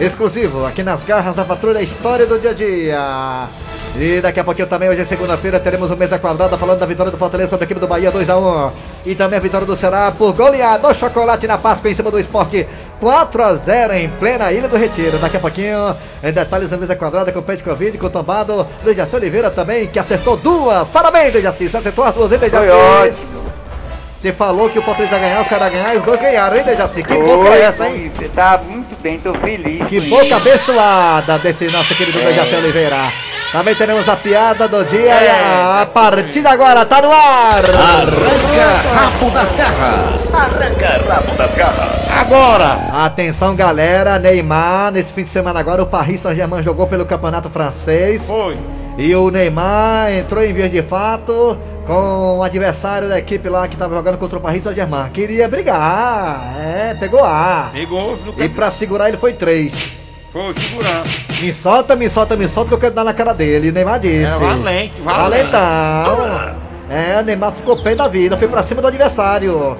exclusivo, 0.00 0.64
aqui 0.64 0.82
nas 0.82 1.02
garras 1.02 1.36
da 1.36 1.44
patrulha, 1.44 1.82
história 1.82 2.26
do 2.26 2.38
dia 2.38 2.50
a 2.50 2.54
dia. 2.54 3.48
E 3.96 4.20
daqui 4.20 4.40
a 4.40 4.44
pouquinho 4.44 4.68
também, 4.68 4.88
hoje 4.88 5.00
é 5.02 5.04
segunda-feira, 5.04 5.58
teremos 5.58 5.90
o 5.90 5.96
Mesa 5.96 6.18
Quadrada 6.18 6.56
falando 6.56 6.78
da 6.78 6.86
vitória 6.86 7.10
do 7.10 7.18
Fortaleza 7.18 7.50
sobre 7.50 7.64
a 7.64 7.66
equipe 7.66 7.80
do 7.80 7.88
Bahia 7.88 8.10
2x1. 8.10 8.72
E 9.04 9.14
também 9.14 9.38
a 9.38 9.42
vitória 9.42 9.66
do 9.66 9.76
Ceará 9.76 10.12
por 10.16 10.32
goleada 10.32 10.88
do 10.88 10.94
chocolate 10.94 11.46
na 11.46 11.58
Páscoa 11.58 11.90
em 11.90 11.94
cima 11.94 12.10
do 12.10 12.18
esporte 12.18 12.66
4x0 13.00 13.96
em 13.96 14.08
plena 14.08 14.52
Ilha 14.52 14.68
do 14.68 14.76
Retiro. 14.76 15.18
Daqui 15.18 15.36
a 15.36 15.40
pouquinho, 15.40 15.96
em 16.22 16.32
detalhes 16.32 16.68
da 16.68 16.76
Mesa 16.76 16.94
Quadrada 16.94 17.32
com 17.32 17.40
o 17.40 17.42
Pet 17.42 17.62
Covid, 17.62 17.98
com 17.98 18.06
o 18.06 18.10
tombado 18.10 18.66
do 18.84 18.94
Jaci 18.94 19.16
Oliveira 19.16 19.50
também, 19.50 19.86
que 19.86 19.98
acertou 19.98 20.36
duas. 20.36 20.88
Parabéns, 20.88 21.32
Dejaci, 21.32 21.68
você 21.68 21.78
acertou 21.78 22.04
as 22.04 22.14
duas, 22.14 22.30
hein, 22.32 22.38
Dejaci? 22.38 22.66
foi 22.66 22.70
ótimo. 22.70 23.39
Você 24.20 24.34
falou 24.34 24.68
que 24.68 24.78
o 24.78 24.82
Fortaleza 24.82 25.14
ia 25.16 25.18
ganhar, 25.18 25.40
o 25.40 25.44
Ceará 25.46 25.70
ganhar 25.70 25.94
e 25.94 25.98
os 25.98 26.04
dois 26.04 26.20
ganharam, 26.20 26.54
hein, 26.54 26.62
Dejaci? 26.62 27.02
Que 27.02 27.14
boca 27.14 27.48
é 27.54 27.62
essa, 27.62 27.88
hein? 27.88 28.12
Você 28.14 28.28
tá 28.28 28.60
muito 28.68 28.94
bem, 29.00 29.18
tô 29.18 29.32
feliz. 29.32 29.86
Que 29.88 29.98
boca 30.10 30.36
abençoada 30.36 31.38
desse 31.38 31.68
nosso 31.68 31.94
querido 31.94 32.18
Dejaci 32.18 32.54
Oliveira. 32.54 33.10
Também 33.52 33.74
teremos 33.74 34.08
a 34.08 34.14
piada 34.14 34.68
do 34.68 34.84
dia 34.84 35.12
e 35.24 35.28
a 35.28 35.84
partida 35.92 36.50
agora 36.50 36.86
tá 36.86 37.02
no 37.02 37.10
ar. 37.10 37.64
Arranca 37.64 38.88
rabo 38.94 39.30
das 39.32 39.54
garras. 39.56 40.34
Arranca 40.34 41.02
rabo 41.08 41.34
das 41.36 41.54
garras. 41.56 42.12
Agora! 42.12 42.78
Atenção, 42.92 43.56
galera, 43.56 44.20
Neymar, 44.20 44.92
nesse 44.92 45.12
fim 45.12 45.24
de 45.24 45.30
semana 45.30 45.58
agora 45.58 45.82
o 45.82 45.86
Paris 45.86 46.20
Saint-Germain 46.20 46.62
jogou 46.62 46.86
pelo 46.86 47.04
Campeonato 47.04 47.50
Francês. 47.50 48.24
Foi. 48.28 48.56
E 48.96 49.12
o 49.16 49.30
Neymar 49.32 50.12
entrou 50.12 50.44
em 50.44 50.52
vias 50.52 50.70
de 50.70 50.82
fato 50.82 51.58
com 51.88 52.38
o 52.38 52.42
adversário 52.44 53.08
da 53.08 53.18
equipe 53.18 53.48
lá 53.48 53.66
que 53.66 53.74
estava 53.74 53.96
jogando 53.96 54.16
contra 54.16 54.38
o 54.38 54.40
Paris 54.40 54.62
Saint-Germain. 54.62 55.10
Queria 55.10 55.48
brigar, 55.48 56.54
é, 56.56 56.94
pegou 57.00 57.24
A. 57.24 57.70
Pegou 57.72 58.16
E 58.38 58.48
pra 58.48 58.70
segurar 58.70 59.08
ele 59.08 59.16
foi 59.16 59.32
três. 59.32 59.99
Foi 60.32 60.54
segurar. 60.60 61.04
Me 61.40 61.52
solta, 61.52 61.96
me 61.96 62.08
solta, 62.08 62.36
me 62.36 62.48
solta 62.48 62.68
que 62.68 62.74
eu 62.74 62.78
quero 62.78 62.94
dar 62.94 63.04
na 63.04 63.12
cara 63.12 63.32
dele. 63.32 63.72
Neymar 63.72 63.98
disse. 63.98 64.32
É 64.32 64.38
valente, 64.38 65.00
valente. 65.00 65.50
Valentão. 65.50 66.56
É, 66.88 67.22
Neymar 67.22 67.52
ficou 67.52 67.82
pé 67.82 67.94
da 67.94 68.06
vida, 68.06 68.36
foi 68.36 68.46
pra 68.46 68.62
cima 68.62 68.80
do 68.80 68.88
adversário. 68.88 69.76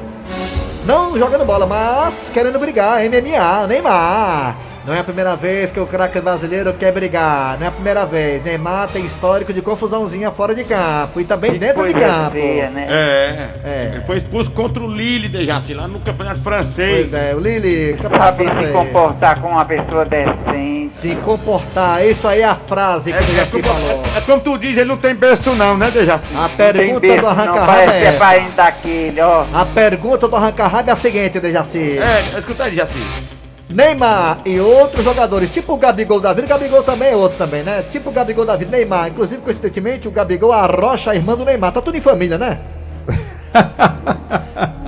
Não 0.84 1.16
jogando 1.16 1.44
bola, 1.44 1.66
mas 1.66 2.30
querendo 2.32 2.58
brigar. 2.58 3.00
MMA, 3.04 3.66
Neymar. 3.68 4.56
Não 4.86 4.94
é 4.94 4.98
a 5.00 5.04
primeira 5.04 5.36
vez 5.36 5.70
que 5.70 5.78
o 5.78 5.86
craque 5.86 6.20
brasileiro 6.20 6.72
quer 6.72 6.90
brigar. 6.90 7.58
Não 7.58 7.66
é 7.66 7.68
a 7.68 7.72
primeira 7.72 8.06
vez. 8.06 8.42
Neymar 8.42 8.88
tem 8.88 9.04
histórico 9.04 9.52
de 9.52 9.60
confusãozinha 9.60 10.30
fora 10.30 10.54
de 10.54 10.64
campo 10.64 11.20
e 11.20 11.24
também 11.24 11.58
dentro 11.58 11.86
de 11.86 11.92
campo. 11.94 12.30
feia, 12.32 12.70
né? 12.70 12.86
É. 12.88 13.48
É. 13.62 13.90
Ele 13.96 14.04
foi 14.06 14.16
expulso 14.16 14.50
contra 14.52 14.82
o 14.82 14.86
Lille, 14.90 15.28
Dejaci, 15.28 15.74
lá 15.74 15.86
no 15.86 16.00
Campeonato 16.00 16.40
Francês. 16.40 17.10
Pois 17.10 17.12
é, 17.12 17.34
o 17.34 17.40
Lili, 17.40 17.92
campeonato 18.00 18.36
Saber 18.36 18.48
se 18.48 18.54
francês. 18.54 18.72
comportar 18.72 19.40
com 19.40 19.48
uma 19.48 19.64
pessoa 19.64 20.04
decente. 20.06 20.90
Se 20.94 21.14
comportar, 21.16 22.04
isso 22.04 22.26
aí 22.26 22.40
é 22.40 22.44
a 22.44 22.54
frase 22.54 23.12
É, 23.12 23.18
que 23.18 23.22
o 23.22 23.34
é 23.34 23.36
Jaci 23.36 23.50
como, 23.62 23.64
falou. 23.64 24.02
é- 24.14 24.18
é 24.18 24.20
como 24.22 24.40
tu 24.40 24.58
diz, 24.58 24.76
ele 24.78 24.88
não 24.88 24.96
tem 24.96 25.14
berço 25.14 25.54
não, 25.54 25.76
né, 25.76 25.90
Dejaci? 25.90 26.34
A 26.36 26.48
pergunta 26.48 27.00
berço, 27.00 27.16
do 27.16 27.22
não, 27.22 27.28
arranca-raba 27.30 27.66
parece 27.66 27.98
que 28.00 28.06
é 28.06 28.36
é. 28.36 28.48
daquele, 28.56 29.20
ó. 29.20 29.44
A 29.54 29.64
pergunta 29.66 30.26
do 30.26 30.36
arranca-raba 30.36 30.90
é 30.90 30.92
a 30.92 30.96
seguinte, 30.96 31.38
Dejaci. 31.38 31.98
É, 31.98 32.38
escuta 32.38 32.64
aí, 32.64 32.70
Dejaci. 32.70 33.39
Neymar 33.70 34.40
e 34.44 34.58
outros 34.58 35.04
jogadores, 35.04 35.52
tipo 35.52 35.74
o 35.74 35.76
Gabigol 35.76 36.20
da 36.20 36.32
vida, 36.32 36.46
o 36.46 36.50
Gabigol 36.50 36.82
também 36.82 37.10
é 37.10 37.16
outro 37.16 37.38
também, 37.38 37.62
né? 37.62 37.84
Tipo 37.92 38.10
o 38.10 38.12
Gabigol 38.12 38.44
da 38.44 38.56
vida, 38.56 38.76
Neymar. 38.76 39.08
Inclusive, 39.08 39.40
coincidentemente, 39.42 40.08
o 40.08 40.10
Gabigol 40.10 40.52
arrocha 40.52 41.12
a 41.12 41.14
irmã 41.14 41.36
do 41.36 41.44
Neymar. 41.44 41.72
Tá 41.72 41.80
tudo 41.80 41.96
em 41.96 42.00
família, 42.00 42.36
né? 42.36 42.58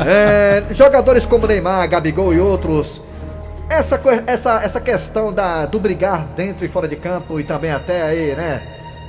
É, 0.05 0.65
jogadores 0.75 1.25
como 1.25 1.47
Neymar, 1.47 1.89
Gabigol 1.89 2.35
e 2.35 2.41
outros. 2.41 3.01
Essa, 3.71 4.01
essa, 4.27 4.61
essa 4.63 4.81
questão 4.81 5.33
da, 5.33 5.65
do 5.65 5.79
brigar 5.79 6.27
dentro 6.35 6.67
e 6.67 6.69
fora 6.69 6.89
de 6.89 6.97
campo 6.97 7.39
e 7.39 7.45
também 7.45 7.71
até 7.71 8.03
aí, 8.03 8.35
né? 8.35 8.61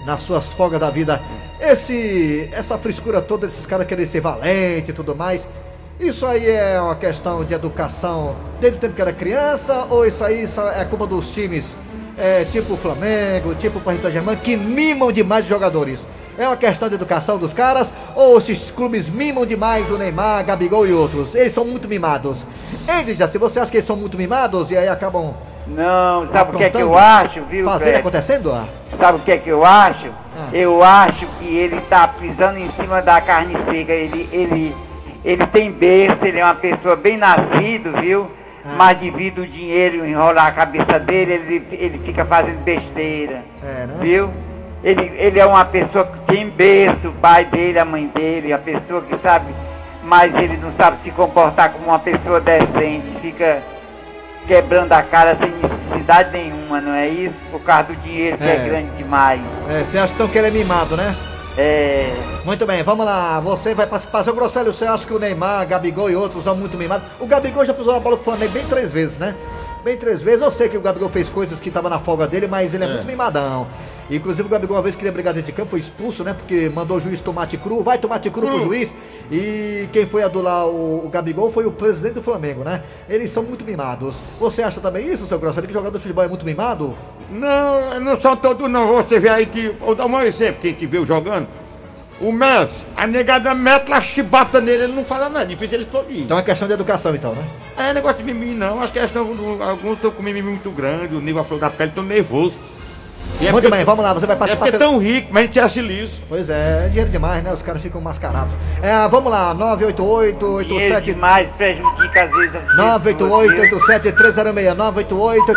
Nas 0.05 0.21
suas 0.21 0.53
folgas 0.53 0.79
da 0.79 0.91
vida. 0.91 1.19
Esse, 1.59 2.47
essa 2.53 2.77
frescura 2.77 3.21
toda 3.21 3.47
desses 3.47 3.65
caras 3.65 3.87
querem 3.87 4.05
ser 4.05 4.21
valente 4.21 4.91
e 4.91 4.93
tudo 4.93 5.15
mais. 5.15 5.47
Isso 5.99 6.25
aí 6.25 6.49
é 6.49 6.81
uma 6.81 6.95
questão 6.95 7.45
de 7.45 7.53
educação 7.53 8.35
desde 8.59 8.77
o 8.77 8.81
tempo 8.81 8.95
que 8.95 9.01
era 9.01 9.13
criança 9.13 9.85
ou 9.89 10.05
isso 10.05 10.23
aí 10.23 10.45
é 10.75 10.85
culpa 10.85 11.05
dos 11.05 11.31
times 11.31 11.75
é, 12.17 12.45
tipo 12.45 12.75
Flamengo, 12.75 13.55
tipo 13.55 13.79
Paris 13.79 14.01
Saint-Germain 14.01 14.35
que 14.37 14.57
mimam 14.57 15.11
demais 15.11 15.43
os 15.43 15.49
jogadores? 15.49 16.05
É 16.37 16.47
uma 16.47 16.57
questão 16.57 16.89
de 16.89 16.95
educação 16.95 17.37
dos 17.37 17.53
caras 17.53 17.93
ou 18.15 18.37
esses 18.39 18.71
clubes 18.71 19.07
mimam 19.07 19.45
demais 19.45 19.89
o 19.91 19.97
Neymar, 19.97 20.43
Gabigol 20.43 20.87
e 20.87 20.91
outros? 20.91 21.35
Eles 21.35 21.53
são 21.53 21.63
muito 21.63 21.87
mimados. 21.87 22.43
Andy, 22.89 23.15
se 23.15 23.37
você 23.37 23.59
acha 23.59 23.69
que 23.69 23.77
eles 23.77 23.85
são 23.85 23.95
muito 23.95 24.17
mimados 24.17 24.71
e 24.71 24.77
aí 24.77 24.87
acabam 24.87 25.35
Não, 25.67 26.27
sabe 26.33 26.55
o 26.55 26.57
que 26.57 26.63
é 26.63 26.69
que 26.71 26.81
eu 26.81 26.97
acho, 26.97 27.43
viu, 27.45 27.65
fazendo 27.65 27.83
Fred? 27.83 27.99
acontecendo? 27.99 28.51
Ah, 28.51 28.65
Sabe 28.97 29.19
o 29.19 29.21
que 29.21 29.31
é 29.31 29.37
que 29.37 29.49
eu 29.49 29.63
acho? 29.63 30.07
Ah. 30.35 30.49
Eu 30.51 30.83
acho 30.83 31.27
que 31.39 31.45
ele 31.55 31.79
tá 31.81 32.07
pisando 32.07 32.57
em 32.57 32.69
cima 32.71 32.99
da 33.01 33.21
carne 33.21 33.53
seca. 33.65 33.93
Ele, 33.93 34.27
ele, 34.31 34.75
ele 35.23 35.45
tem 35.47 35.71
berço, 35.71 36.23
ele 36.23 36.39
é 36.39 36.43
uma 36.43 36.55
pessoa 36.55 36.95
bem 36.95 37.17
nascido, 37.17 37.91
viu? 38.01 38.29
Ah. 38.65 38.75
Mas 38.77 38.97
devido 38.97 39.39
o 39.41 39.47
dinheiro 39.47 40.05
enrolar 40.05 40.47
a 40.47 40.51
cabeça 40.51 40.99
dele, 40.99 41.33
ele, 41.33 41.67
ele 41.71 41.99
fica 42.05 42.25
fazendo 42.25 42.63
besteira. 42.63 43.43
É, 43.63 43.85
né? 43.87 43.95
Viu? 44.01 44.29
Ele, 44.83 45.11
ele 45.15 45.39
é 45.39 45.45
uma 45.45 45.63
pessoa 45.65 46.05
que 46.05 46.19
tem 46.33 46.49
berço, 46.49 47.07
o 47.07 47.13
pai 47.13 47.45
dele, 47.45 47.79
a 47.79 47.85
mãe 47.85 48.07
dele, 48.13 48.51
a 48.51 48.57
pessoa 48.57 49.01
que 49.01 49.17
sabe, 49.19 49.53
mas 50.03 50.33
ele 50.35 50.57
não 50.57 50.73
sabe 50.73 50.97
se 51.03 51.11
comportar 51.11 51.71
como 51.71 51.85
uma 51.87 51.99
pessoa 51.99 52.41
decente, 52.41 53.07
fica 53.21 53.61
quebrando 54.45 54.91
a 54.91 55.01
cara 55.01 55.37
sem 55.37 55.49
necessidade 55.51 56.31
nenhuma, 56.33 56.81
não 56.81 56.93
é 56.93 57.07
isso? 57.07 57.35
Por 57.49 57.61
causa 57.61 57.83
do 57.83 57.95
dinheiro 57.97 58.37
que 58.37 58.43
é, 58.43 58.55
É. 58.55 58.65
grande 58.67 58.89
demais. 58.97 59.39
É, 59.69 59.83
você 59.85 59.97
acha 59.97 60.13
então 60.13 60.27
que 60.27 60.37
ele 60.37 60.47
é 60.47 60.51
mimado, 60.51 60.97
né? 60.97 61.15
É. 61.57 62.11
Muito 62.45 62.65
bem, 62.65 62.83
vamos 62.83 63.05
lá. 63.05 63.39
Você 63.39 63.73
vai 63.73 63.87
participar. 63.87 64.23
Seu 64.23 64.33
Grosselio, 64.33 64.73
você 64.73 64.85
acha 64.85 65.05
que 65.05 65.13
o 65.13 65.19
Neymar, 65.19 65.67
Gabigol 65.67 66.09
e 66.09 66.15
outros 66.15 66.43
são 66.43 66.55
muito 66.55 66.77
mimados? 66.77 67.07
O 67.19 67.25
Gabigol 67.25 67.65
já 67.65 67.73
pisou 67.73 67.93
na 67.93 67.99
bola 67.99 68.15
com 68.17 68.21
o 68.21 68.25
Flamengo 68.25 68.51
bem 68.51 68.65
três 68.65 68.91
vezes, 68.91 69.17
né? 69.17 69.35
Bem 69.83 69.97
três 69.97 70.21
vezes. 70.21 70.41
Eu 70.41 70.49
sei 70.49 70.69
que 70.69 70.77
o 70.77 70.81
Gabigol 70.81 71.09
fez 71.09 71.27
coisas 71.27 71.59
que 71.59 71.69
tava 71.69 71.89
na 71.89 71.99
folga 71.99 72.25
dele, 72.25 72.47
mas 72.47 72.73
ele 72.73 72.85
é, 72.85 72.87
muito 72.87 73.05
mimadão. 73.05 73.67
Inclusive 74.09 74.47
o 74.47 74.49
Gabigol 74.49 74.77
uma 74.77 74.83
vez 74.83 74.95
queria 74.95 75.11
brigar 75.11 75.33
dentro 75.33 75.51
de 75.51 75.55
campo, 75.55 75.71
foi 75.71 75.79
expulso, 75.79 76.23
né? 76.23 76.33
Porque 76.33 76.69
mandou 76.69 76.97
o 76.97 77.01
juiz 77.01 77.19
tomate 77.19 77.57
cru, 77.57 77.83
vai 77.83 77.97
tomate 77.97 78.29
cru 78.29 78.47
pro 78.47 78.63
juiz. 78.63 78.95
E 79.31 79.87
quem 79.91 80.05
foi 80.05 80.23
adular 80.23 80.67
o, 80.67 81.05
o 81.05 81.09
Gabigol 81.09 81.51
foi 81.51 81.65
o 81.65 81.71
presidente 81.71 82.13
do 82.13 82.23
Flamengo, 82.23 82.63
né? 82.63 82.83
Eles 83.09 83.31
são 83.31 83.43
muito 83.43 83.65
mimados. 83.65 84.15
Você 84.39 84.61
acha 84.61 84.79
também 84.79 85.07
isso, 85.07 85.27
seu 85.27 85.39
Grosselio, 85.39 85.67
que 85.67 85.73
jogador 85.73 85.97
de 85.97 86.01
futebol 86.01 86.23
é 86.23 86.27
muito 86.27 86.45
mimado? 86.45 86.93
Não, 87.29 87.99
não 87.99 88.15
são 88.15 88.35
todos 88.35 88.69
não. 88.69 88.93
Você 88.93 89.19
vê 89.19 89.29
aí 89.29 89.45
que. 89.45 89.69
Vou 89.79 89.95
dar 89.95 90.05
um 90.05 90.21
exemplo 90.21 90.61
que 90.61 90.67
a 90.67 90.69
gente 90.71 90.85
viu 90.85 91.05
jogando. 91.05 91.47
O 92.23 92.31
Messi, 92.31 92.85
a 92.95 93.05
negada 93.05 93.53
mete 93.53 93.91
a 93.91 93.99
chibata 93.99 94.61
nele, 94.61 94.83
ele 94.83 94.93
não 94.93 95.03
fala 95.03 95.27
nada, 95.27 95.45
difícil 95.45 95.75
ele 95.75 95.83
explodir. 95.83 96.19
Então 96.21 96.39
é 96.39 96.41
questão 96.41 96.69
de 96.69 96.73
educação, 96.73 97.13
então, 97.13 97.35
né? 97.35 97.43
É 97.75 97.91
negócio 97.91 98.19
de 98.19 98.23
mimimi 98.23 98.55
não, 98.55 98.81
acho 98.81 98.93
que 98.93 98.99
questão 99.01 99.35
do, 99.35 99.61
alguns 99.61 99.95
estão 99.95 100.09
com 100.09 100.23
mimimi 100.23 100.51
muito 100.51 100.71
grande, 100.71 101.15
o 101.15 101.19
nível 101.19 101.41
a 101.41 101.43
flor 101.43 101.59
da 101.59 101.69
pele 101.69 101.91
tão 101.93 102.01
nervoso. 102.01 102.57
E 103.41 103.47
é 103.47 103.51
bem, 103.51 103.83
vamos 103.83 104.05
lá, 104.05 104.13
você 104.13 104.25
vai 104.25 104.35
É 104.35 104.39
participar. 104.39 104.65
porque 104.65 104.75
é 104.75 104.79
tão 104.79 104.97
rico, 104.99 105.27
mas 105.31 105.43
a 105.43 105.45
gente 105.47 105.59
acha 105.59 105.81
liso. 105.81 106.13
Pois 106.29 106.49
é, 106.49 106.83
é 106.85 106.87
dinheiro 106.87 107.09
demais, 107.09 107.43
né? 107.43 107.51
Os 107.51 107.61
caras 107.61 107.81
ficam 107.81 107.99
mascarados. 107.99 108.53
É, 108.81 109.05
vamos 109.09 109.29
lá, 109.31 109.53
988 109.53 110.63
Dinheiro 110.63 110.95
87 110.95 111.13
demais 111.13 111.49
prejudica 111.57 112.23
às 112.23 112.31
vezes 112.31 112.55
as 112.55 112.77
988 112.77 113.69
pessoas, 113.69 113.89
87 113.89 114.75
988 114.77 115.51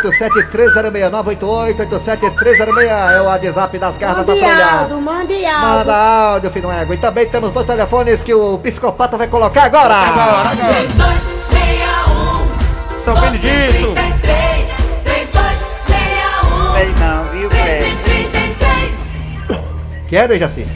87 1.80 2.25
988 2.25 2.90
é 2.90 3.20
o 3.20 3.25
WhatsApp 3.26 3.78
das 3.78 3.96
garras 3.99 4.26
da 4.26 4.32
áudio, 4.32 5.00
mande 5.00 5.44
áudio. 5.46 5.68
Manda 5.68 5.94
áudio, 5.96 6.50
filho 6.50 6.70
égua. 6.73 6.94
E 6.94 6.99
também 6.99 7.26
temos 7.28 7.52
dois 7.52 7.66
telefones 7.66 8.23
que 8.23 8.35
o 8.35 8.58
psicopata 8.58 9.16
vai 9.16 9.28
colocar 9.28 9.62
agora. 9.64 9.94
Agora, 9.94 10.50
agora. 10.50 10.56
3261 10.56 13.04
São 13.04 13.14
Benedito. 13.14 13.94
1333 20.06 20.08
Que 20.08 20.16
é, 20.16 20.28
Dejaci? 20.28 20.66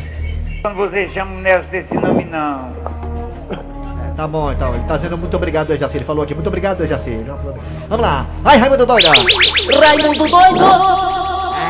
Quando 0.62 0.76
você 0.76 1.08
chama 1.14 1.32
o 1.32 1.40
Nelson 1.40 1.68
desse 1.70 1.94
nome, 1.94 2.25
não. 2.25 2.72
É, 4.04 4.10
tá 4.16 4.26
bom, 4.28 4.52
então. 4.52 4.75
Ele 4.75 4.84
tá 4.84 4.96
dizendo 4.96 5.16
muito 5.16 5.37
obrigado, 5.37 5.68
Dejaci. 5.68 5.96
Ele 5.96 6.04
falou 6.04 6.25
aqui, 6.25 6.34
muito 6.34 6.49
obrigado, 6.49 6.78
Dejaci. 6.78 7.25
Vamos 7.88 8.04
lá. 8.04 8.26
Vai, 8.42 8.58
Raimundo 8.58 8.84
Doida. 8.87 9.12
Raimundo 9.12 10.28
doido! 10.28 10.64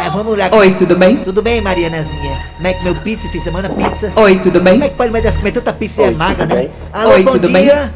É, 0.06 0.10
vamos 0.10 0.36
lá. 0.38 0.48
Oi, 0.52 0.72
tudo 0.74 0.96
bem? 0.96 1.18
Tudo 1.18 1.42
bem, 1.42 1.60
Marianazinha? 1.60 2.38
Como 2.56 2.66
é 2.66 2.72
que 2.72 2.82
meu 2.82 2.94
pizza, 2.96 3.28
fim 3.28 3.38
de 3.38 3.44
semana, 3.44 3.68
pizza? 3.68 4.10
Oi, 4.16 4.38
tudo 4.38 4.58
Como 4.58 4.68
é 4.68 4.72
bem? 4.78 4.88
que 4.88 4.96
pode 4.96 5.10
mais 5.12 5.36
comer 5.36 5.52
tanta 5.52 5.72
pizza 5.74 6.00
e 6.00 6.04
é 6.04 6.08
Oi, 6.08 6.14
magra, 6.14 6.46
tudo 6.46 6.54
né? 6.54 6.62
bem? 6.62 6.70
Alô, 6.92 7.10
Oi, 7.12 7.22
bom 7.22 7.32
tudo 7.32 7.48
dia. 7.48 7.92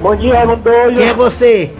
Bom 0.00 0.16
dia, 0.16 0.34
Raimundo 0.34 0.62
Doido. 0.62 0.94
Quem 0.98 1.08
é 1.08 1.14
você? 1.14 1.74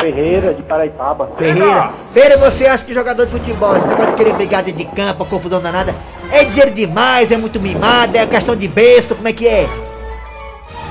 Ferreira, 0.00 0.54
de 0.54 0.62
Paraipaba. 0.62 1.30
Ferreira. 1.36 1.90
Ferreira, 2.12 2.36
você 2.38 2.66
acha 2.66 2.84
que 2.84 2.94
jogador 2.94 3.26
de 3.26 3.32
futebol, 3.32 3.76
esse 3.76 3.86
negócio 3.86 4.10
de 4.12 4.16
querer 4.16 4.34
brigar 4.34 4.62
de 4.62 4.72
campo, 4.84 5.24
confusão 5.26 5.60
danada, 5.60 5.94
é 6.32 6.44
dinheiro 6.44 6.70
demais, 6.72 7.30
é 7.30 7.36
muito 7.36 7.60
mimado, 7.60 8.16
é 8.16 8.26
questão 8.26 8.54
de 8.56 8.68
berço, 8.68 9.14
como 9.14 9.28
é 9.28 9.32
que 9.32 9.46
é? 9.46 9.68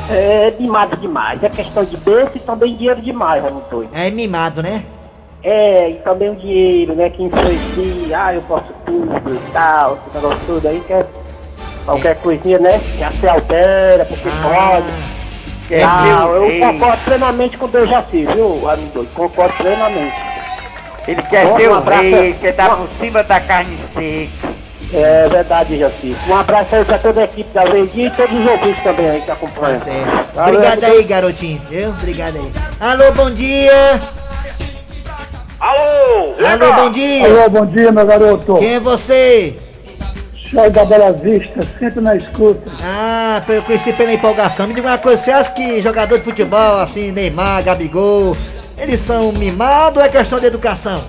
É 0.10 0.54
mimado 0.58 0.96
demais. 0.98 1.44
É 1.44 1.50
questão 1.50 1.84
de 1.84 1.98
berço 1.98 2.32
e 2.36 2.40
também 2.40 2.76
dinheiro 2.76 3.02
demais, 3.02 3.44
Doido. 3.70 3.90
É 3.94 4.10
mimado, 4.10 4.64
né? 4.64 4.84
É, 5.44 5.92
e 5.92 5.96
também 5.96 6.30
o 6.30 6.36
dinheiro, 6.36 6.96
né, 6.96 7.10
que 7.10 7.24
influencia, 7.24 8.20
ah, 8.20 8.34
eu 8.34 8.42
posso 8.44 8.66
tudo 8.86 9.34
e 9.34 9.52
tal, 9.52 10.00
esse 10.08 10.16
negócio 10.16 10.40
tudo 10.46 10.68
aí, 10.68 10.80
que 10.86 10.94
é 10.94 11.06
qualquer 11.86 12.18
coisinha, 12.18 12.58
né, 12.60 12.82
já 12.98 13.12
se 13.12 13.28
altera, 13.28 14.04
porque 14.06 14.28
Ah, 14.28 14.72
pode. 14.82 14.88
Quer 15.68 15.84
ah, 15.84 16.26
eu 16.34 16.48
rei. 16.48 16.60
concordo 16.60 17.04
plenamente 17.04 17.58
com 17.58 17.66
o 17.66 17.68
Dejaci, 17.68 18.26
viu, 18.26 18.66
Raimundo 18.66 18.94
Doido? 18.94 19.14
Concordo 19.14 19.54
plenamente. 19.58 20.16
Ele 21.08 21.22
quer 21.22 21.46
Bom, 21.46 21.60
ser 21.60 21.72
um 21.72 21.78
o 21.78 21.82
rei, 21.82 22.14
ele 22.14 22.34
quer 22.34 22.50
estar 22.50 22.76
por 22.76 22.90
cima 22.94 23.24
da 23.24 23.40
carne 23.40 23.78
seca. 23.94 24.57
É 24.94 25.28
verdade, 25.28 25.70
Dejaci. 25.76 26.16
Um 26.30 26.36
abraço 26.36 26.74
aí 26.76 26.86
pra 26.86 26.98
toda 26.98 27.22
a 27.22 27.24
equipe 27.26 27.50
da 27.54 27.64
Verdinha 27.66 28.08
e 28.08 28.12
todos 28.12 28.40
os 28.40 28.46
ouvintes 28.48 28.84
também 28.84 29.10
aí 29.10 29.20
que 29.22 29.28
Tá 29.28 29.34
acompanham. 29.34 29.80
certo. 29.82 30.34
Valeu, 30.34 30.56
Obrigado 30.56 30.84
aí, 30.86 31.04
garotinho, 31.04 31.62
viu? 31.70 31.90
Obrigado 31.90 32.38
aí. 32.38 32.52
Alô, 32.80 33.12
bom 33.12 33.32
dia. 33.32 34.00
Alô! 35.60 36.34
Alô, 36.48 36.74
bom 36.74 36.92
dia. 36.92 37.26
Alô, 37.28 37.50
bom 37.50 37.66
dia, 37.66 37.92
meu 37.92 38.06
garoto. 38.06 38.56
Quem 38.56 38.76
é 38.76 38.80
você? 38.80 39.60
Show 40.46 40.70
da 40.70 40.86
Bela 40.86 41.12
Vista, 41.12 41.60
sempre 41.78 42.00
na 42.00 42.16
escuta. 42.16 42.72
Ah, 42.82 43.42
eu 43.50 43.62
conheci 43.64 43.92
pela 43.92 44.14
empolgação. 44.14 44.68
Me 44.68 44.74
diga 44.74 44.88
uma 44.88 44.98
coisa, 44.98 45.22
você 45.22 45.32
acha 45.32 45.52
que 45.52 45.82
jogador 45.82 46.18
de 46.20 46.24
futebol, 46.24 46.80
assim, 46.80 47.12
Neymar, 47.12 47.64
Gabigol, 47.64 48.38
eles 48.78 49.02
são 49.02 49.34
mimados 49.34 49.98
ou 49.98 50.06
é 50.06 50.10
questão 50.10 50.40
de 50.40 50.46
educação? 50.46 51.04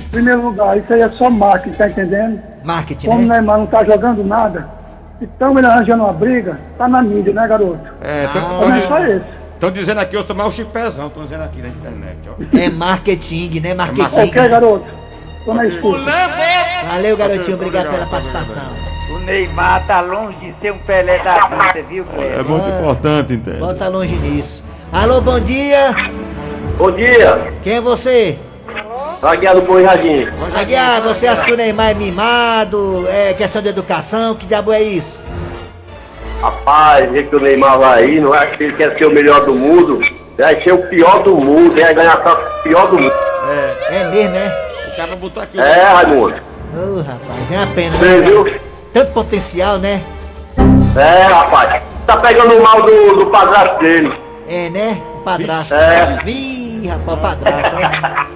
Em 0.00 0.02
primeiro 0.10 0.42
lugar, 0.42 0.76
isso 0.76 0.92
aí 0.92 1.02
é 1.02 1.08
só 1.10 1.30
marketing, 1.30 1.76
tá 1.76 1.86
entendendo? 1.86 2.42
Marketing, 2.64 3.06
Como 3.06 3.22
o 3.22 3.26
né? 3.26 3.36
Neymar 3.38 3.58
não 3.58 3.66
tá 3.66 3.84
jogando 3.84 4.24
nada, 4.24 4.68
então 5.20 5.56
ele 5.58 5.66
arranjando 5.66 6.04
uma 6.04 6.12
briga, 6.12 6.58
tá 6.76 6.88
na 6.88 7.02
mídia, 7.02 7.32
né, 7.32 7.46
garoto? 7.46 7.78
É, 8.02 8.24
Ah. 8.26 8.60
Mas 8.68 8.88
não 8.90 8.96
é 8.98 9.10
esse. 9.16 9.24
estão 9.54 9.70
dizendo 9.70 10.00
aqui, 10.00 10.16
eu 10.16 10.22
sou 10.22 10.34
mais 10.36 10.48
o 10.48 10.52
Chico 10.52 10.70
Pezão, 10.70 11.06
estão 11.08 11.22
dizendo 11.24 11.44
aqui 11.44 11.60
na 11.62 11.68
internet, 11.68 12.18
ó. 12.28 12.58
É 12.58 12.68
marketing, 12.70 13.60
né? 13.60 13.74
Marketing. 13.74 14.20
Ok, 14.28 14.48
garoto? 14.48 14.84
Tô 15.44 15.54
na 15.54 15.64
escuta. 15.66 16.04
Valeu, 16.88 17.16
garotinho. 17.16 17.56
Obrigado 17.56 17.90
pela 17.90 18.06
participação. 18.06 18.62
O 19.14 19.18
Neymar 19.20 19.86
tá 19.86 20.00
longe 20.02 20.36
de 20.38 20.54
ser 20.60 20.72
um 20.72 20.78
Pelé 20.80 21.18
da 21.22 21.32
vida, 21.48 21.88
viu, 21.88 22.04
É 22.04 22.32
Fred? 22.34 22.48
muito 22.48 22.66
Ah. 22.66 22.78
importante, 22.78 23.32
entende? 23.34 23.56
Bota 23.58 23.88
longe 23.88 24.14
nisso. 24.16 24.62
Alô, 24.92 25.20
bom 25.22 25.40
dia. 25.40 25.94
Bom 26.76 26.90
dia! 26.92 27.52
Quem 27.62 27.74
é 27.76 27.80
você? 27.80 28.38
Aguiar 29.22 29.54
do 29.54 29.62
Boi 29.62 29.82
Jardim. 29.82 30.28
Aguiar, 30.54 31.02
você 31.02 31.26
acha 31.26 31.44
que 31.44 31.52
o 31.52 31.56
Neymar 31.56 31.90
é 31.90 31.94
mimado? 31.94 33.04
É 33.08 33.34
questão 33.34 33.60
de 33.60 33.68
educação? 33.68 34.36
Que 34.36 34.46
diabo 34.46 34.72
é 34.72 34.80
isso? 34.80 35.20
Rapaz, 36.40 37.10
vê 37.10 37.24
que 37.24 37.34
o 37.34 37.40
Neymar 37.40 37.78
vai 37.78 38.04
aí, 38.04 38.20
não 38.20 38.32
acha 38.32 38.56
que 38.56 38.64
ele 38.64 38.76
quer 38.76 38.96
ser 38.96 39.06
o 39.06 39.10
melhor 39.12 39.44
do 39.44 39.54
mundo? 39.54 40.00
Vai 40.38 40.62
ser 40.62 40.72
o 40.72 40.86
pior 40.88 41.22
do 41.24 41.34
mundo, 41.34 41.80
vai 41.80 41.92
ganhar 41.92 42.22
só 42.22 42.32
o 42.32 42.62
pior 42.62 42.86
do 42.88 42.98
mundo. 42.98 43.12
É 43.90 44.04
mesmo, 44.10 44.30
né? 44.30 44.52
O 44.92 44.96
cara 44.96 45.16
botar 45.16 45.42
aqui 45.42 45.58
o. 45.58 45.60
É, 45.60 45.82
Raimundo. 45.82 46.34
Ô, 46.76 47.00
rapaz, 47.00 47.52
é 47.52 47.56
uma 47.56 47.66
pena, 47.74 47.96
Você 47.96 48.06
né? 48.06 48.20
viu? 48.20 48.60
Tanto 48.92 49.12
potencial, 49.12 49.78
né? 49.78 50.00
É, 50.96 51.22
rapaz. 51.24 51.82
Tá 52.06 52.16
pegando 52.16 52.54
o 52.54 52.62
mal 52.62 52.82
do, 52.82 53.16
do 53.16 53.26
padrasto 53.26 53.78
dele. 53.80 54.14
É, 54.48 54.70
né? 54.70 55.02
O 55.16 55.24
padrasto. 55.24 55.74
É. 55.74 56.22
Ih, 56.24 56.88
rapaz, 56.88 57.18
o 57.18 57.20
padrasto, 57.20 57.76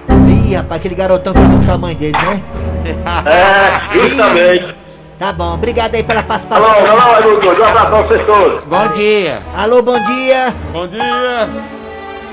ó. 0.09 0.12
Ih, 0.43 0.55
rapaz, 0.55 0.79
aquele 0.79 0.95
garotão 0.95 1.33
que 1.33 1.39
puxou 1.39 1.73
a 1.73 1.77
mãe 1.77 1.95
dele, 1.95 2.17
né? 2.17 2.43
É, 3.25 3.97
justamente. 3.97 4.75
Tá 5.17 5.31
bom, 5.31 5.53
obrigado 5.53 5.95
aí 5.95 6.03
pela 6.03 6.19
Alô, 6.19 6.27
participação. 6.27 6.65
alô, 6.65 6.99
Raimundo. 6.99 7.47
Um 7.47 7.51
abraço 7.51 7.87
pra 7.87 8.01
vocês 8.01 8.25
todos. 8.25 8.63
Bom 8.65 8.87
dia! 8.89 9.41
Alô, 9.55 9.81
bom 9.81 9.99
dia. 10.03 10.53
Bom 10.73 10.87
dia! 10.87 11.49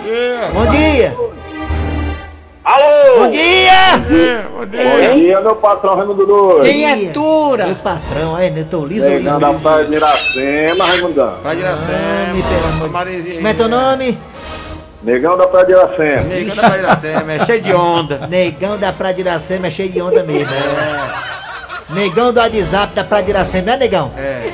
Dia! 0.05 0.51
Bom 0.53 0.66
dia. 0.66 1.16
Alô! 2.64 3.16
Bom 3.16 3.31
dia. 3.31 3.99
dia! 4.09 4.46
Bom 4.57 4.66
dia! 4.66 5.14
dia, 5.14 5.40
meu 5.40 5.57
patrão 5.57 5.94
Raimundo 5.94 6.27
Doido. 6.27 6.61
Criatura. 6.61 7.66
Meu 7.66 7.77
patrão, 7.77 8.35
aí, 8.35 8.51
né? 8.51 8.66
Tô 8.68 8.85
liso, 8.85 9.09
liso. 9.09 9.38
da 9.38 9.53
Praia 9.55 9.85
de 9.85 9.94
Iracema, 9.94 10.85
Raimundão. 10.85 11.35
Vai 11.42 11.57
de 11.57 11.62
Marizinha. 12.90 13.35
Como 13.37 13.49
é 13.49 13.55
teu 13.55 13.68
nome? 13.68 14.18
Negão 15.02 15.36
da 15.36 15.46
Praia 15.46 15.66
de 15.66 15.72
Iracema. 15.72 16.22
Negão 16.28 16.56
da 16.56 16.78
Iracema, 16.78 17.32
é 17.32 17.38
cheio 17.38 17.60
de 17.62 17.72
onda. 17.74 18.26
Negão 18.26 18.78
da 18.78 18.92
Praia 18.92 19.14
de 19.14 19.20
Iracema 19.22 19.66
é 19.68 19.70
cheio 19.70 19.90
de 19.90 20.02
onda 20.02 20.22
mesmo. 20.22 20.52
É. 20.52 21.40
Negão 21.94 22.32
do 22.32 22.38
WhatsApp 22.38 22.94
da 22.94 23.02
Praia 23.02 23.24
de 23.24 23.30
Iracema, 23.30 23.72
né, 23.72 23.76
Negão? 23.78 24.12
É. 24.16 24.52